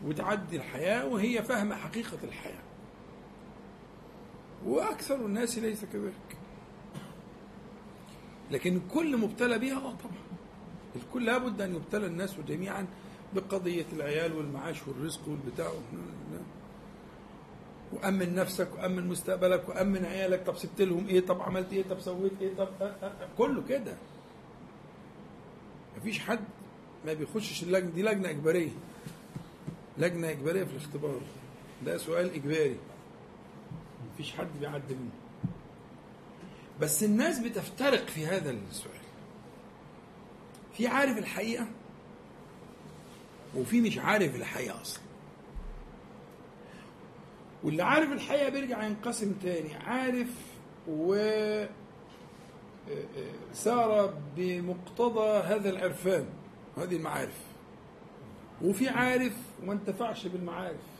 [0.06, 2.62] وتعدي الحياة وهي فاهمة حقيقة الحياة.
[4.66, 6.38] وأكثر الناس ليس كذلك.
[8.52, 10.22] لكن الكل مبتلى بها آه طبعا.
[10.96, 12.88] الكل لابد أن يبتلى الناس جميعا
[13.36, 15.72] بقضية العيال والمعاش والرزق والبتاع.
[17.94, 20.44] وأمن نفسك وأمن مستقبلك وأمن عيالك.
[20.46, 23.64] طب سبت لهم إيه؟ طب عملت إيه؟ طب سويت إيه؟ طب أه أه أه كله
[23.70, 23.94] كده.
[25.98, 26.40] مفيش حد
[27.06, 27.90] ما بيخشش اللجنة.
[27.90, 28.72] دي لجنة إجبارية.
[29.98, 31.22] لجنة إجبارية في الاختبار.
[31.86, 32.78] ده سؤال إجباري.
[34.14, 35.12] مفيش حد بيعدي منه.
[36.82, 39.02] بس الناس بتفترق في هذا السؤال.
[40.78, 41.68] في عارف الحقيقة
[43.56, 45.02] وفي مش عارف الحقيقة أصلا.
[47.64, 49.76] واللي عارف الحقيقة بيرجع ينقسم تاني.
[49.76, 50.28] عارف
[50.88, 51.16] و
[53.54, 56.26] سار بمقتضى هذا العرفان
[56.78, 57.42] هذه المعارف.
[58.62, 59.34] وفي عارف
[59.64, 60.92] وما انتفعش بالمعارف.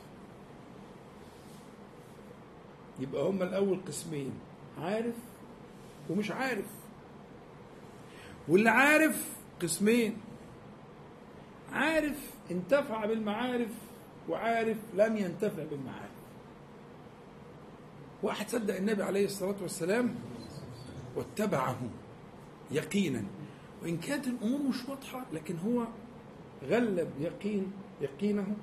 [3.00, 4.32] يبقى هما الأول قسمين
[4.78, 5.16] عارف
[6.10, 6.66] ومش عارف.
[8.48, 9.30] واللي عارف
[9.62, 10.18] قسمين
[11.72, 13.72] عارف انتفع بالمعارف
[14.30, 16.12] وعارف لم ينتفع بالمعارف.
[18.24, 20.16] واحد صدق النبي عليه الصلاة والسلام
[21.16, 21.80] واتبعه
[22.72, 23.24] يقينا.
[23.84, 25.88] وإن كانت الأمور مش واضحة لكن هو
[26.64, 28.56] غلب يقين يقينه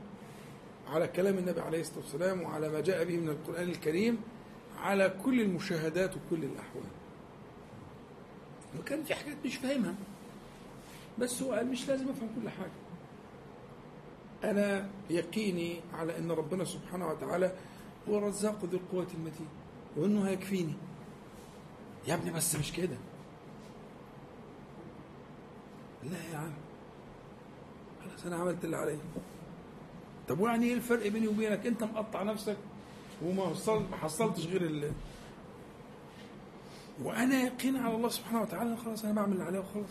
[0.89, 4.19] على كلام النبي عليه الصلاة والسلام وعلى ما جاء به من القرآن الكريم
[4.81, 6.85] على كل المشاهدات وكل الأحوال.
[8.81, 9.95] وكان في حاجات مش فاهمها.
[11.19, 12.71] بس هو قال مش لازم أفهم كل حاجة.
[14.45, 17.53] أنا يقيني على أن ربنا سبحانه وتعالى
[18.09, 19.49] هو الرزاق ذو القوة المتين
[19.97, 20.75] وأنه هيكفيني.
[22.09, 22.97] يا ابني بس مش كده.
[26.05, 26.53] لا يا عم.
[28.05, 28.99] خلاص أنا عملت اللي عليا.
[30.29, 32.57] طب ويعني إيه الفرق بيني وبينك؟ أنت مقطع نفسك
[33.25, 34.93] وما وصل ما حصلتش غير اللي
[37.03, 39.91] وأنا يقين على الله سبحانه وتعالى خلاص أنا بعمل اللي عليه وخلاص.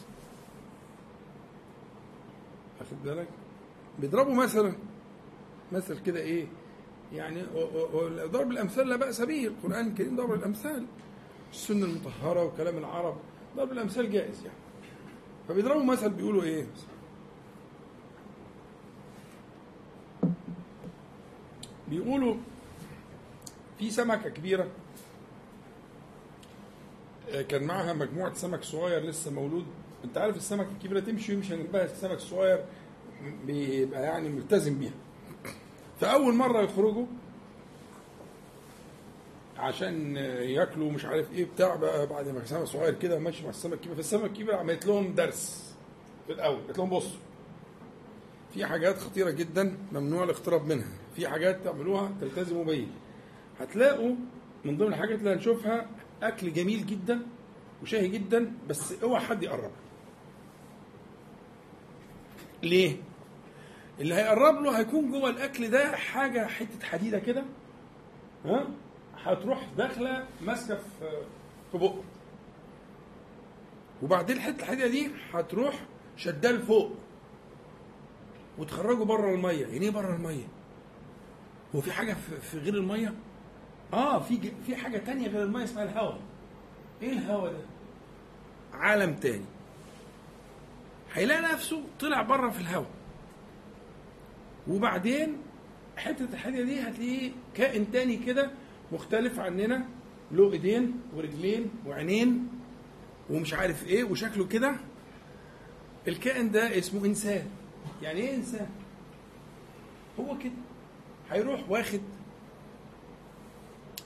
[2.80, 3.28] واخد بالك؟
[4.00, 4.74] بيضربوا مثلا
[5.72, 6.48] مثل كده إيه؟
[7.14, 7.44] يعني
[8.26, 9.48] ضرب الأمثال لا بأس به.
[9.48, 10.86] القرآن الكريم ضرب الأمثال.
[11.52, 13.18] السنة المطهرة وكلام العرب.
[13.56, 14.58] ضرب الأمثال جائز يعني.
[15.48, 16.66] فبيضربوا مثل بيقولوا إيه؟
[21.90, 22.36] بيقولوا
[23.80, 24.68] في سمكة كبيرة
[27.50, 29.66] كان معها مجموعة سمك صغير لسه مولود.
[30.04, 32.66] أنت عارف السمك الكبيرة تمشي ويمشي جنبها السمك الصغير
[33.46, 34.94] بيبقى يعني ملتزم بيها.
[36.00, 37.06] فأول مرة يخرجوا
[39.58, 43.74] عشان ياكلوا مش عارف إيه بتاع بقى بعد ما سمك صغير كده ماشي مع السمك
[43.74, 45.74] الكبير فالسمك الكبير عملت لهم درس
[46.28, 46.58] في الأول.
[46.62, 47.20] قالت لهم بصوا
[48.54, 50.88] في حاجات خطيرة جدا ممنوع الاقتراب منها.
[51.16, 52.88] في حاجات تعملوها تلتزموا بيها.
[53.60, 54.16] هتلاقوا
[54.66, 55.90] من ضمن الحاجات اللي هنشوفها
[56.24, 57.20] أكل جميل جدا
[57.82, 59.72] وشهي جدا بس اوعى حد يقرب.
[62.64, 62.96] ليه؟
[64.00, 67.44] اللي هيقرب له هيكون جوه الأكل ده حاجة حتة حديدة كده
[68.46, 68.68] ها؟
[69.32, 71.22] هتروح داخلة ماسكة في
[71.72, 72.04] في بقه.
[74.04, 75.76] وبعدين الحته الحديده دي هتروح
[76.18, 76.92] شداه لفوق.
[78.58, 79.66] وتخرجه بره المية.
[79.68, 80.46] يعني إيه بره المية؟
[81.76, 83.14] هو في حاجة في- غير المية؟
[83.94, 86.20] آه في في حاجة تانية غير المية اسمها الهواء.
[87.02, 87.60] إيه الهواء ده؟
[88.74, 89.46] عالم تاني.
[91.14, 92.90] هيلاقي نفسه طلع بره في الهواء.
[94.68, 95.38] وبعدين
[95.98, 98.52] حتة الحديده دي هتلاقيه كائن تاني كده
[98.92, 99.86] مختلف عننا
[100.32, 102.48] له ايدين ورجلين وعينين
[103.30, 104.76] ومش عارف إيه وشكله كده.
[106.08, 107.46] الكائن ده اسمه إنسان.
[108.02, 108.68] يعني إيه إنسان؟
[110.20, 110.52] هو كده.
[111.32, 112.02] هيروح واخد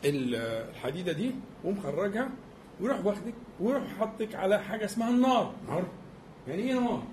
[0.05, 0.35] ال-
[0.69, 1.31] الحديدة دي
[1.63, 2.29] ومخرجها
[2.81, 5.53] ويروح واخدك ويروح حاطك على حاجة اسمها النار.
[5.67, 5.85] نار.
[6.47, 7.03] يعني إيه نار؟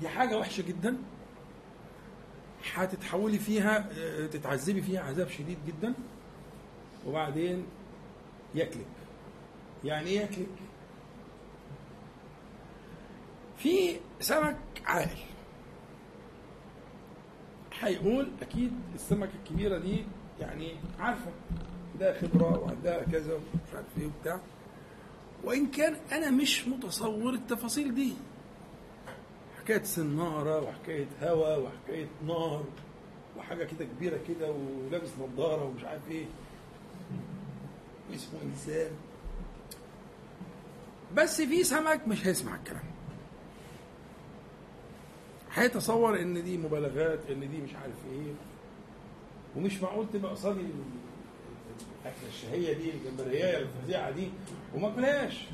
[0.00, 0.96] دي حاجة وحشة جدا.
[2.74, 5.94] هتتحولي فيها آه، تتعذبي فيها عذاب شديد جدا
[7.06, 7.66] وبعدين
[8.54, 8.86] ياكلك.
[9.84, 10.46] يعني إيه ياكلك؟
[13.58, 14.56] في سمك
[14.86, 15.18] عاقل
[17.80, 20.04] هيقول أكيد السمكه الكبيرة دي
[20.40, 21.30] يعني عارفة
[22.00, 24.40] ده خبرة وعندها كذا ومش عارف إيه وبتاع.
[25.44, 28.12] وإن كان أنا مش متصور التفاصيل دي.
[29.64, 32.64] حكايه سنارة وحكاية هوا وحكاية نار
[33.38, 36.24] وحاجة كده كبيرة كده ولابس نظارة ومش عارف إيه.
[38.14, 38.90] اسمه إنسان.
[41.16, 42.84] بس في سمك مش هيسمع الكلام.
[45.54, 48.32] هيتصور إن دي مبالغات إن دي مش عارف إيه.
[49.56, 54.28] ومش معقول تبقى قصادي الأكلة الشهية دي الجمبرية الفظيعة دي
[54.74, 55.44] وما أكلهاش.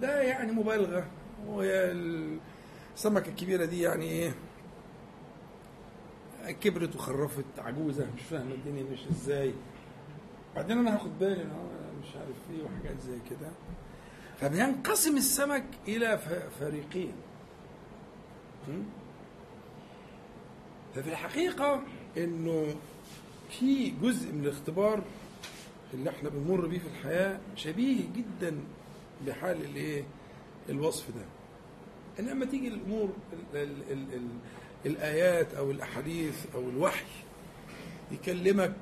[0.00, 1.06] ده يعني مبالغة.
[1.46, 1.92] وهي
[2.96, 4.34] السمكة الكبيرة دي يعني إيه؟
[6.60, 9.54] كبرت وخرفت عجوزة مش فاهمة الدنيا مش إزاي.
[10.56, 13.48] بعدين أنا هاخد بالي هو مش عارف إيه وحاجات زي كده.
[14.40, 16.18] فبينقسم السمك إلى
[16.60, 17.12] فريقين?
[20.94, 21.82] ففي الحقيقة
[22.16, 22.74] إنه
[23.50, 25.02] في جزء من الاختبار
[25.94, 28.58] اللي إحنا بنمر بيه في الحياة شبيه جدا
[29.26, 30.04] بحال الإيه؟
[30.68, 31.24] الوصف ده.
[32.20, 34.28] إنما تيجي الأمور ال ال ال ال
[34.86, 37.04] الآيات أو الأحاديث أو الوحي
[38.12, 38.74] يكلمك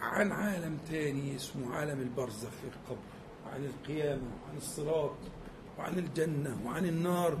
[0.00, 3.02] عن عالم تاني اسمه عالم البرزخ في القبر
[3.46, 5.14] وعن القيامة وعن الصراط
[5.78, 7.38] وعن الجنة وعن النار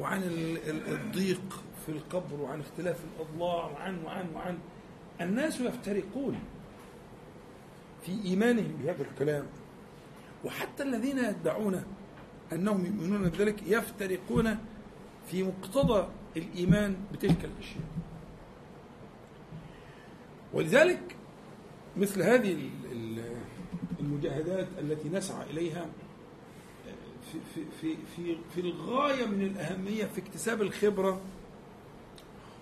[0.00, 4.58] وعن ال- ال- الضيق في القبر وعن اختلاف الأضلاع وعن وعن وعن.
[5.20, 6.38] الناس يفترقون
[8.02, 9.46] في إيمانهم بهذا الكلام.
[10.44, 11.84] وحتى الذين يدعون
[12.52, 14.58] أنهم يؤمنون بذلك يفترقون
[15.30, 17.84] في مقتضى الإيمان بتلك الأشياء.
[20.52, 21.16] ولذلك
[21.96, 23.36] مثل هذه ال- ال-
[24.00, 25.86] المجاهدات التي نسعى إليها
[27.32, 31.20] في في في في, في الغاية من الأهمية في اكتساب الخبرة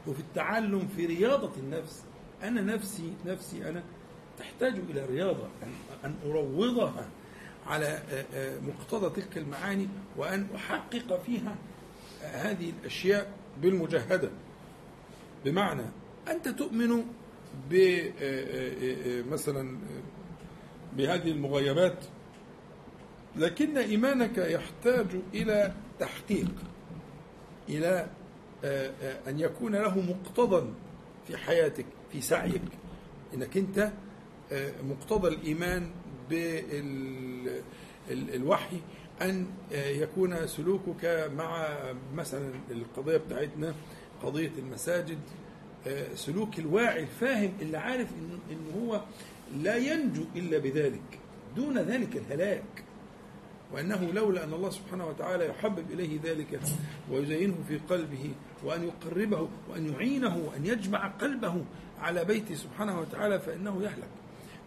[0.07, 2.03] وفي التعلم في رياضة النفس.
[2.43, 3.83] أنا نفسي نفسي أنا
[4.39, 5.73] تحتاج إلى رياضة ان
[6.05, 7.09] أن أروضها.
[7.67, 11.57] على آه، آه، مقتضى تلك المعاني وأن أحقق فيها
[12.23, 14.31] آه، هذه الأشياء بالمجاهده
[15.45, 15.87] بمعنى
[16.29, 17.05] أنت تؤمن
[17.71, 18.01] ب
[19.31, 19.79] مثلا
[20.97, 22.05] بهذه المغيبات
[23.37, 26.51] لكن إيمانك يحتاج إلى تحقيق
[28.65, 30.73] آه، أن يكون له مقتضى
[31.27, 32.63] في حياتك في سعيك.
[33.35, 33.93] إنك أنت
[34.53, 35.91] آه، مقتضى الإيمان
[36.31, 38.81] بالوحي
[39.23, 39.35] آه،
[39.73, 41.69] يكون سلوكك مع
[42.15, 43.75] مثلا القضية بتاعتنا
[44.23, 45.19] قضية المساجد.
[46.15, 48.09] سلوك الواعي الفاهم اللي عارف
[48.51, 49.01] إن هو
[49.63, 51.19] لا ينجو إلا بذلك
[51.57, 52.85] دون ذلك الهلاك.
[53.73, 56.61] وأنه لولا أن الله سبحانه وتعالى يحبب إليه ذلك
[57.11, 58.31] ويزينه في قلبه
[58.65, 61.65] وأن يقربه وأن يعينه وأن يجمع قلبه
[62.01, 64.09] على بيته سبحانه وتعالى فإنه يهلك.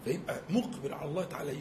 [0.08, 1.54] فيبقى مقبل على الله تعالى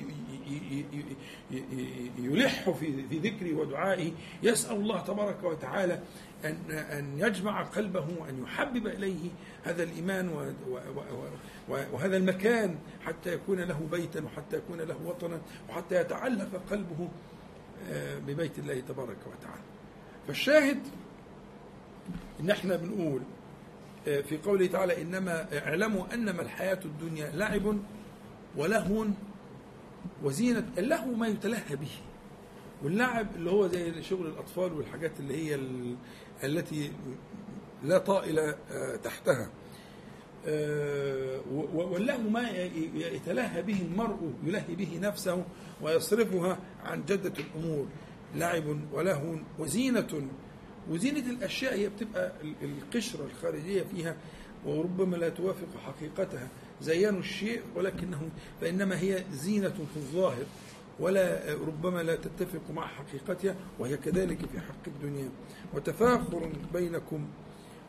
[2.19, 6.01] يلح في ذكره ودعائه يسأل الله تبارك وتعالى
[6.45, 9.31] أن أن يجمع قلبه وأن يحبب إليه
[9.65, 10.55] هذا الإيمان
[11.69, 17.09] وهذا المكان حتى يكون له بيتا وحتى يكون له وطنا وحتى يتعلق قلبه
[17.91, 19.63] آه، ببيت الله تبارك وتعالى.
[20.27, 20.79] فالشاهد
[22.41, 23.23] إن إحنا بنقول
[24.09, 27.79] آه، في قوله تعالى إنما اعلموا أنما الحياة الدنيا لعب
[28.57, 29.07] ولهو
[30.23, 31.91] وزينة اللهو ما يتلهى به.
[32.85, 35.97] واللعب اللي هو زي شغل الأطفال والحاجات اللي هي ال-
[36.45, 36.93] التي
[37.85, 39.51] لا طائل آه، تحتها.
[40.47, 41.41] آه،
[41.75, 42.51] واللهو ما
[42.95, 45.45] يتلهى به المرء يلهي به نفسه
[45.83, 47.87] ويصرفها عن جدة الأمور.
[48.37, 50.29] لعب ولهو وزينة.
[50.91, 54.17] وزينة الأشياء هي بتبقى ال- القشرة الخارجية فيها
[54.67, 56.49] وربما لا توافق حقيقتها.
[56.83, 58.29] زينوا الشيء ولكنه
[58.61, 60.45] فإنما هي زينة في الظاهر
[61.01, 65.29] ولا ربما لا تتفق مع حقيقتها وهي كذلك في حق الدنيا.
[65.75, 67.27] وتفاخر بينكم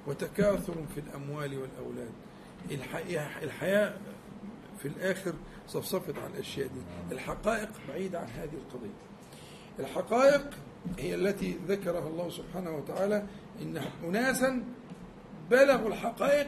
[0.08, 2.12] وتكاثر في الأموال والأولاد.
[3.44, 3.94] الحياة
[4.80, 5.34] في الآخر
[5.68, 7.14] صفصفت على الأشياء دي.
[7.16, 8.94] الحقائق بعيدة عن هذه القضية.
[9.80, 10.50] الحقائق
[11.00, 13.24] هي التي ذكرها الله سبحانه وتعالى
[13.62, 14.64] إن أناسا
[15.52, 16.48] بلغوا الحقائق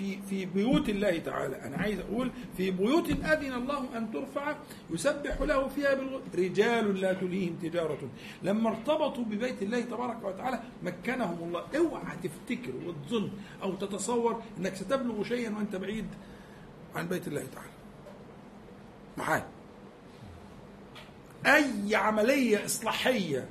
[0.00, 1.62] في في بيوت الله تعالى.
[1.62, 4.56] أنا عايز أقول في بيوت أذن الله أن ترفع
[4.90, 6.20] يسبح له فيها بالغ...
[6.34, 8.08] رجال لا تلهيهم تجارة.
[8.42, 11.64] لما ارتبطوا ببيت الله تبارك وتعالى مكنهم الله.
[11.76, 13.30] اوعى تفتكر وتظن
[13.62, 16.06] أو تتصور إنك ستبلغ شيئا وأنت بعيد
[16.94, 17.70] عن بيت الله تعالى.
[19.18, 19.42] معاي.
[21.46, 23.48] أي عملية إصلاحية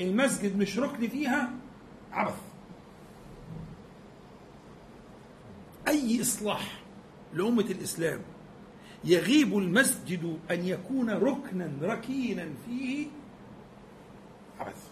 [0.00, 1.50] المسجد مش ركن فيها؟
[2.12, 2.51] عبث.
[5.88, 6.82] أي إصلاح
[7.34, 8.20] لأمة الإسلام
[9.04, 13.06] يغيب المسجد أن يكون ركنا ركينا فيه؟
[14.60, 14.88] عبث.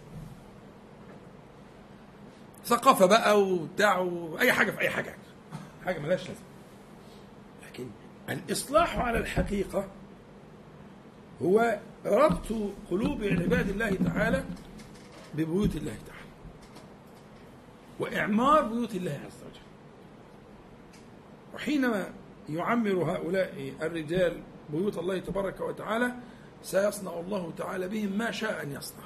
[2.64, 4.09] ثقافة بقى وبتاع
[4.41, 5.16] أي حاجة في أي حاجة.
[5.84, 6.45] حاجة ملهاش لازمة.
[7.68, 7.86] لكن
[8.28, 9.88] الإصلاح على الحقيقة
[11.43, 12.47] هو ربط
[12.91, 14.45] قلوب عباد الله تعالى
[15.34, 16.20] ببيوت الله تعالى
[18.01, 19.39] وإعمار بيوت الله عز
[21.55, 22.12] وحينما
[22.48, 24.40] يعمر هؤلاء الرجال
[24.70, 26.12] بيوت الله تبارك وتعالى
[26.62, 29.05] سيصنع الله تعالى بهم ما شاء أن يصنع?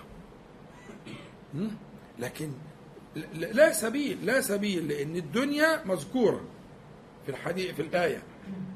[2.18, 2.51] لكن
[3.34, 6.40] لا سبيل لا سبيل لأن الدنيا مذكورة
[7.24, 8.22] في الحديث في الآية.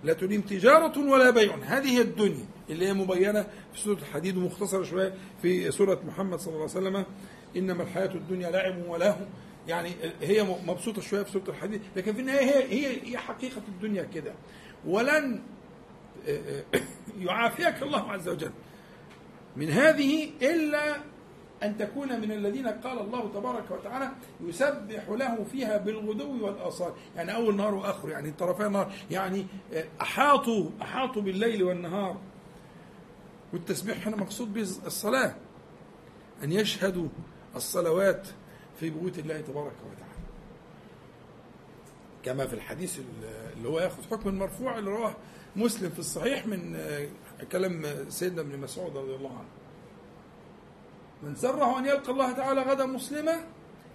[0.05, 1.57] لا تليم تجارة ولا بيع.
[1.57, 3.43] هذه الدنيا اللي هي مبينة
[3.73, 7.05] في سورة الحديد ومختصرة شوية في سورة محمد صلى الله عليه وسلم.
[7.57, 9.27] إنما الحياة الدنيا لعب ولهو
[9.69, 14.03] يعني هي مبسوطة شوية في سورة الحديد لكن في النهاية هي هي هي حقيقة الدنيا
[14.03, 14.33] كده.
[14.87, 15.43] ولن
[17.27, 18.51] يعافيك الله عز وجل.
[19.57, 20.97] من هذه إلا
[21.63, 24.11] أن تكون من الذين قال الله تبارك وتعالى
[24.41, 26.93] يسبح له فيها بالغدو والآصال.
[27.17, 29.47] يعني أول نهار وآخر يعني طرفي النهار يعني
[30.01, 32.17] أحاطوا أحاطوا بالليل والنهار.
[33.53, 35.35] والتسبيح هنا مقصود به الصلاة.
[36.45, 37.09] أن يشهدوا
[37.57, 38.29] الصلوات
[38.81, 40.19] في بيوت الله تبارك وتعالى.
[42.23, 43.01] كما في الحديث
[43.57, 45.17] اللي هو ياخذ حكم المرفوع اللي رواه
[45.57, 46.79] مسلم في الصحيح من
[47.53, 49.49] كلام سيدنا ابن مسعود رضي الله عنه.
[51.23, 53.45] من سره أن يلقى الله تعالى غدا مسلما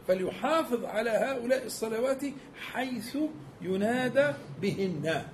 [0.08, 2.22] فليحافظ على هؤلاء الصلوات
[2.72, 3.18] حيث
[3.62, 5.26] ينادى بهن.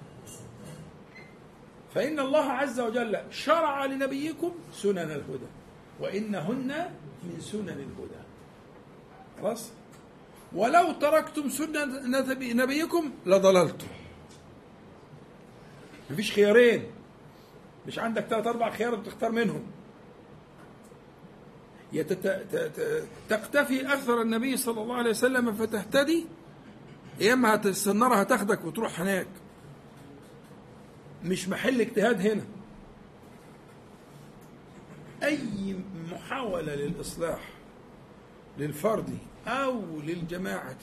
[1.93, 5.49] فإن الله عز وجل شرع لنبيكم سنن الهدى
[5.99, 6.91] وإنهن
[7.23, 8.28] من سنن الهدى.
[9.41, 9.69] خلاص؟
[10.53, 11.85] ولو تركتم سنة
[12.41, 13.87] نبيكم لضللتم.
[16.11, 16.83] مفيش خيارين.
[17.87, 19.63] مش عندك ثلاث أربع خيارات تختار منهم.
[23.29, 26.25] تقتفي أثر النبي صلى الله عليه وسلم فتهتدي
[27.19, 29.27] يا إما السنارة هتاخدك وتروح هناك.
[31.23, 32.45] مش محل اجتهاد هنا.
[35.23, 35.75] أي
[36.11, 37.49] محاولة للإصلاح
[38.57, 39.17] للفرد
[39.47, 40.77] أو للجماعة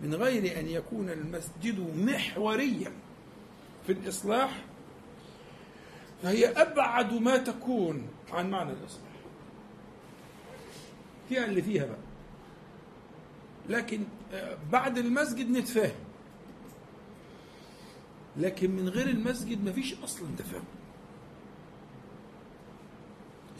[0.00, 2.92] من غير أن يكون المسجد محوريا.
[3.86, 4.64] في الإصلاح
[6.22, 9.10] فهي أبعد ما تكون عن معنى الإصلاح.
[11.28, 11.98] فيها اللي فيها بقى.
[13.68, 14.00] لكن
[14.72, 15.94] بعد المسجد نتفاهم.
[18.36, 20.64] لكن من غير المسجد مفيش أصلا تفاهم.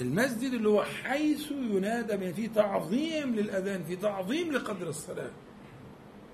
[0.01, 5.31] المسجد اللي هو حيث ينادى في تعظيم للأذان في تعظيم لقدر الصلاة.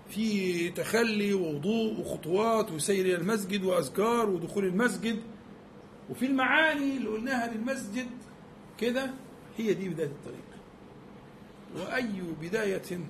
[0.08, 5.22] في تخلي ووضوء وخطوات وسير إلى المسجد وأذكار ودخول المسجد.
[6.10, 8.06] وفي المعاني اللي قلناها للمسجد
[8.78, 9.10] كده
[9.58, 10.44] هي دي بدايه الطريق.
[11.76, 13.00] وأي بداية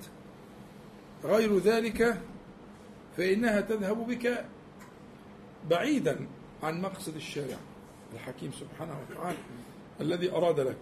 [1.25, 2.21] غير ذلك
[3.17, 4.45] فإنها تذهب بك
[5.71, 6.27] بعيدا
[6.63, 7.57] عن مقصد الشارع.
[8.15, 9.39] الحكيم سبحانه وتعالى
[10.03, 10.77] الذي أراد لك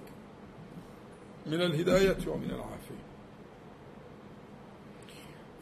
[1.46, 3.00] من الهداية ومن العافية.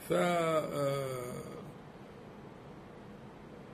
[0.09, 1.32] ف آه،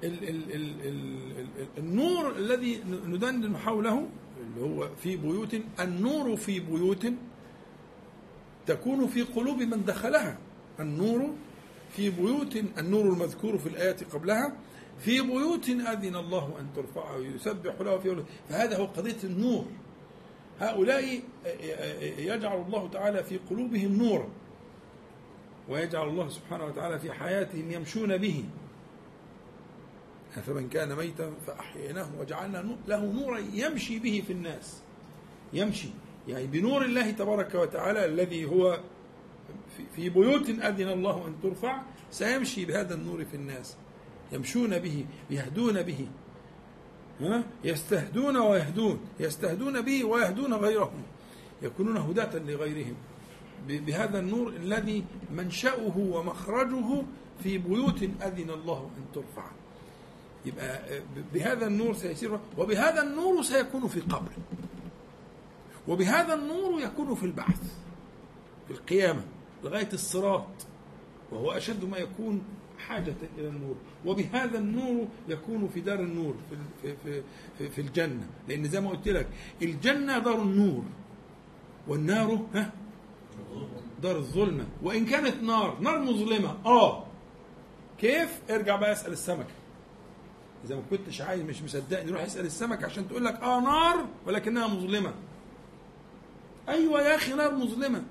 [0.05, 4.09] ال- ال- ال- ال- النور الذي ندندن حوله
[4.41, 7.07] اللي هو في بيوت النور في بيوت
[8.67, 10.39] تكون في قلوب من دخلها.
[10.81, 11.31] النور
[11.97, 14.57] في بيوت النور المذكور في الآية قبلها
[14.99, 19.65] في بيوت أذن الله أن ترفع ويسبح له فيها فهذا هو قضية النور.
[20.61, 21.21] هؤلاء
[22.19, 24.29] يجعل الله تعالى في قلوبهم نورا
[25.69, 28.45] ويجعل الله سبحانه وتعالى في حياتهم يمشون به.
[30.47, 34.83] فمن كان ميتا فأحييناه وجعلنا له نورا يمشي به في الناس.
[35.53, 35.89] يمشي.
[36.29, 38.81] يعني بنور الله تبارك وتعالى الذي هو
[39.77, 43.77] في- في بيوت أذن الله أن ترفع سيمشي بهذا النور في الناس.
[44.35, 46.07] يمشون به يهدون به.
[47.21, 51.03] ها؟ يستهدون ويهدون يستهدون به ويهدون غيرهم.
[51.63, 52.95] يكونون هداة لغيرهم.
[53.69, 57.03] بهذا النور الذي منشأه ومخرجه
[57.43, 59.51] في بيوت أذن الله أن ترفع.
[60.47, 60.81] يبقى
[61.35, 64.33] بهذا النور سيسير وبهذا النور سيكون في قبر
[65.89, 67.63] وبهذا النور يكون في البعث
[68.69, 69.23] في القيامة
[69.65, 70.47] لغاية الصراط.
[71.33, 72.43] وهو أشد ما يكون
[72.89, 73.77] حاجة إلى النور.
[74.07, 76.35] وبهذا النور يكون في دار النور
[76.83, 77.23] في, في,
[77.59, 78.27] في, في, الجنة.
[78.49, 79.27] لأن زي ما قلت لك
[79.63, 80.85] الجنة دار النور
[81.89, 82.73] والنار ها؟
[84.03, 84.67] دار الظلمة.
[84.83, 86.57] وإن كانت نار نار مظلمة.
[86.67, 87.07] آه.
[87.99, 89.55] كيف؟ ارجع بقى اسأل السمكة
[90.65, 94.67] إذا ما كنتش عايز مش مصدقني روح اسأل السمكة عشان تقول لك آه نار ولكنها
[94.67, 95.13] مظلمة.
[96.69, 98.03] أيوة يا أخي نار مظلمة.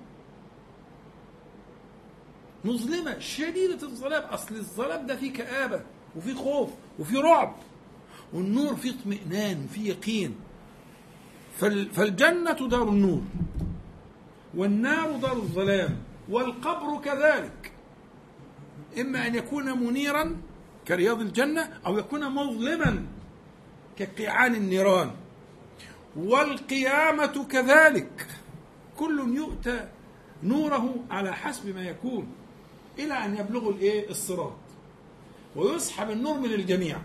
[2.65, 4.23] مظلمة شديدة الظلام.
[4.23, 5.81] أصل الظلام ده فيه كآبة
[6.15, 7.55] وفيه خوف وفيه رعب
[8.33, 10.35] والنور فيه اطمئنان وفيه يقين.
[11.57, 13.21] فال- فالجنة دار النور
[14.55, 15.97] والنار دار الظلام
[16.29, 17.71] والقبر كذلك.
[18.99, 20.37] إما أن يكون منيرا
[20.87, 23.05] كرياض الجنة أو يكون مظلما
[23.97, 25.11] كقيعان النيران.
[26.15, 28.27] والقيامة كذلك.
[28.97, 29.87] كل يؤتى
[30.43, 32.27] نوره على حسب ما يكون.
[32.99, 34.53] إلى أن يبلغوا الإيه؟ الصراط.
[35.55, 36.97] ويسحب النور من الجميع.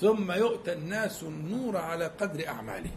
[0.00, 2.96] ثم يؤتى الناس النور على قدر أعمالهم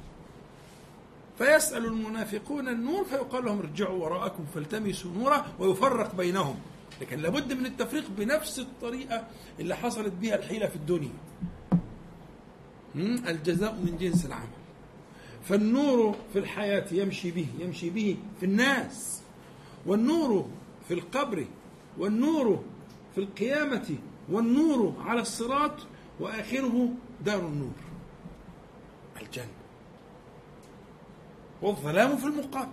[1.37, 6.59] فيسأل المنافقون النور فيقال لهم ارجعوا وراءكم فالتمسوا نورا ويفرق بينهم.
[7.01, 9.27] لكن لابد من التفريق بنفس الطريقة
[9.59, 11.13] اللي حصلت بها الحيلة في الدنيا؟
[13.27, 14.47] الجزاء من جنس العمل.
[15.43, 19.21] فالنور في الحياة يمشي به يمشي به في الناس.
[19.85, 20.49] والنور
[20.87, 21.45] في القبر
[21.97, 22.63] والنور
[23.15, 23.95] في القيامة
[24.31, 25.71] والنور على الصراط
[26.19, 26.89] وآخره
[27.25, 27.73] دار النور.
[29.21, 29.47] الجنة.
[31.61, 32.71] والظلام في المقابل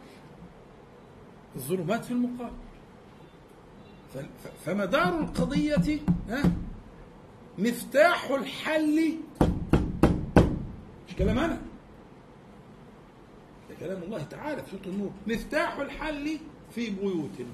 [1.56, 2.52] الظلمات في المقابل
[4.64, 6.52] فمدار القضية ها؟
[7.58, 9.16] مفتاح الحل.
[11.08, 11.60] مش كلام أنا.
[13.70, 15.10] ده كلام الله تعالى في سورة النور.
[15.26, 16.38] مفتاح الحل
[16.74, 17.46] في بيوت.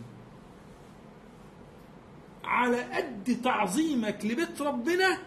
[2.45, 5.19] على قد تعظيمك لبيت ربنا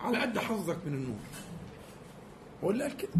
[0.00, 1.16] على قد حظك من النور.
[2.64, 3.10] هو اللي قال كده.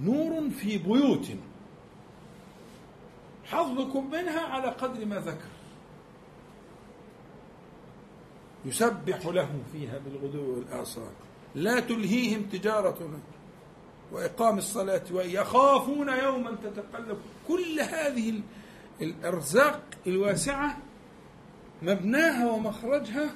[0.00, 1.28] نور في بيوت.
[3.44, 5.48] حظكم منها على قدر ما ذكر.
[8.64, 11.12] يسبح له فيها بالغدو والآصال.
[11.54, 13.20] لا تلهيهم تجارة.
[14.12, 17.18] وإقام الصلاة ويخافون يوما تتقلب.
[17.48, 18.42] كل هذه ال-
[19.02, 20.78] الأرزاق الواسعة
[21.82, 23.34] مبناها ومخرجها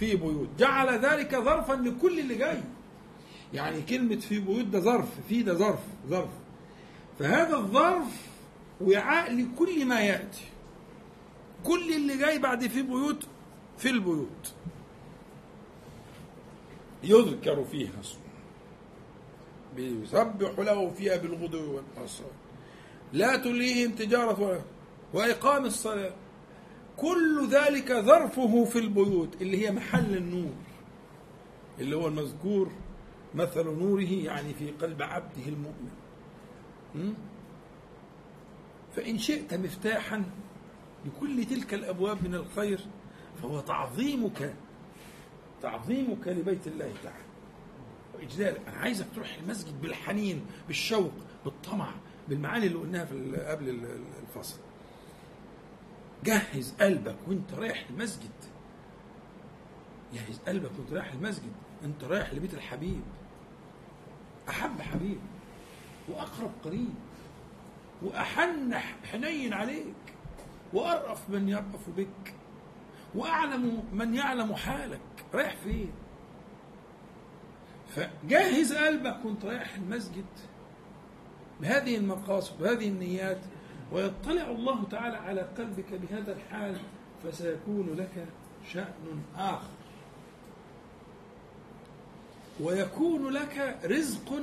[0.00, 0.48] في بيوت.
[0.58, 2.60] جعل ذلك ظرفا لكل اللي جاي.
[3.54, 6.30] يعني كلمة في بيوت ده ظرف في ده ظرف ظرف.
[7.18, 8.26] فهذا الظرف
[8.80, 10.44] وعاء لكل ما يأتي.
[11.64, 13.26] كل اللي جاي بعد في بيوت
[13.78, 14.52] في البيوت.
[17.04, 18.20] يذكر فيها اسمه.
[19.76, 22.32] بيسبح له فيها بالغدو والآصال
[23.12, 24.60] لا تلهيهم تجارة ولا
[25.14, 26.12] وإقام الصلاة.
[26.96, 30.52] كل ذلك ظرفه في البيوت اللي هي محل النور.
[31.78, 32.70] اللي هو المذكور
[33.34, 35.90] مثل نوره يعني في قلب عبده المؤمن?
[38.96, 40.24] فإن شئت مفتاحا
[41.06, 42.80] لكل تلك الأبواب من الخير
[43.42, 44.54] فهو تعظيمك
[45.62, 47.29] تعظيمك لبيت الله تعالى.
[48.14, 51.12] وإجلالك أنا عايزك تروح المسجد بالحنين بالشوق
[51.44, 51.90] بالطمع
[52.28, 54.58] بالمعاني اللي قلناها في قبل ال- الفصل.
[56.24, 58.30] جهز قلبك وأنت رايح المسجد.
[60.14, 61.52] جهز قلبك وأنت رايح المسجد.
[61.84, 63.02] أنت رايح لبيت الحبيب.
[64.48, 65.18] أحب حبيب.
[66.08, 66.94] وأقرب قريب.
[68.02, 68.74] وأحن
[69.12, 69.94] حنين عليك.
[70.72, 72.34] وارأف من يرأف بك.
[73.14, 75.00] وأعلم من يعلم حالك.
[75.34, 75.92] رايح فين؟
[77.90, 80.24] فجهز قلبك وانت رايح المسجد
[81.60, 83.40] بهذه المقاصد بهذه النيات
[83.92, 86.76] ويطلع الله تعالى على قلبك بهذا الحال
[87.24, 88.26] فسيكون لك
[88.72, 89.70] شأن آخر.
[92.60, 94.42] ويكون لك رزق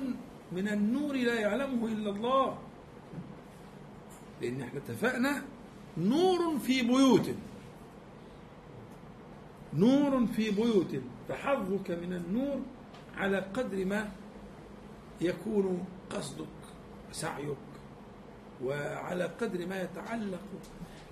[0.51, 2.57] من النور لا يعلمه إلا الله.
[4.41, 5.41] لأن إحنا اتفقنا
[5.97, 7.29] نور في بيوت.
[9.73, 11.01] نور في بيوت.
[11.29, 12.61] فحظك من النور
[13.17, 14.09] على قدر ما
[15.21, 16.45] يكون قصدك
[17.11, 17.57] سعيك
[18.63, 20.39] وعلى قدر ما يتعلق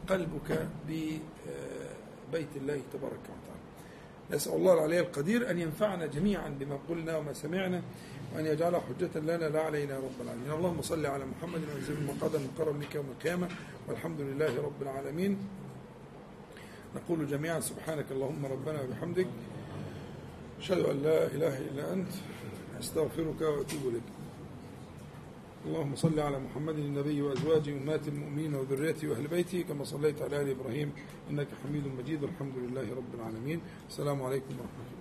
[0.10, 3.62] قلبك ببيت الله تبارك وتعالى.
[4.32, 7.82] نسأل الله العلي القدير أن ينفعنا جميعا بما قلنا وما سمعنا
[8.36, 10.52] وأن يجعله حجة لنا لا علينا رب العالمين.
[10.52, 13.48] اللهم صل على محمد وأنزل المقعد المقرب لك يوم القيامة
[13.88, 15.38] والحمد لله رب العالمين.
[16.96, 19.28] نقول جميعا سبحانك اللهم ربنا وبحمدك
[20.60, 22.12] أشهد أن لا إله إلا أنت
[22.80, 24.10] أستغفرك وأتوب إليك.
[25.66, 30.50] اللهم صل على محمد النبي وأزواجه أمهات المؤمنين وذريته وأهل بيته كما صليت على آل
[30.50, 30.92] إبراهيم
[31.30, 32.24] إنك حميد مجيد.
[32.24, 33.60] والحمد لله رب العالمين.
[33.90, 34.95] السلام عليكم ورحمة الله.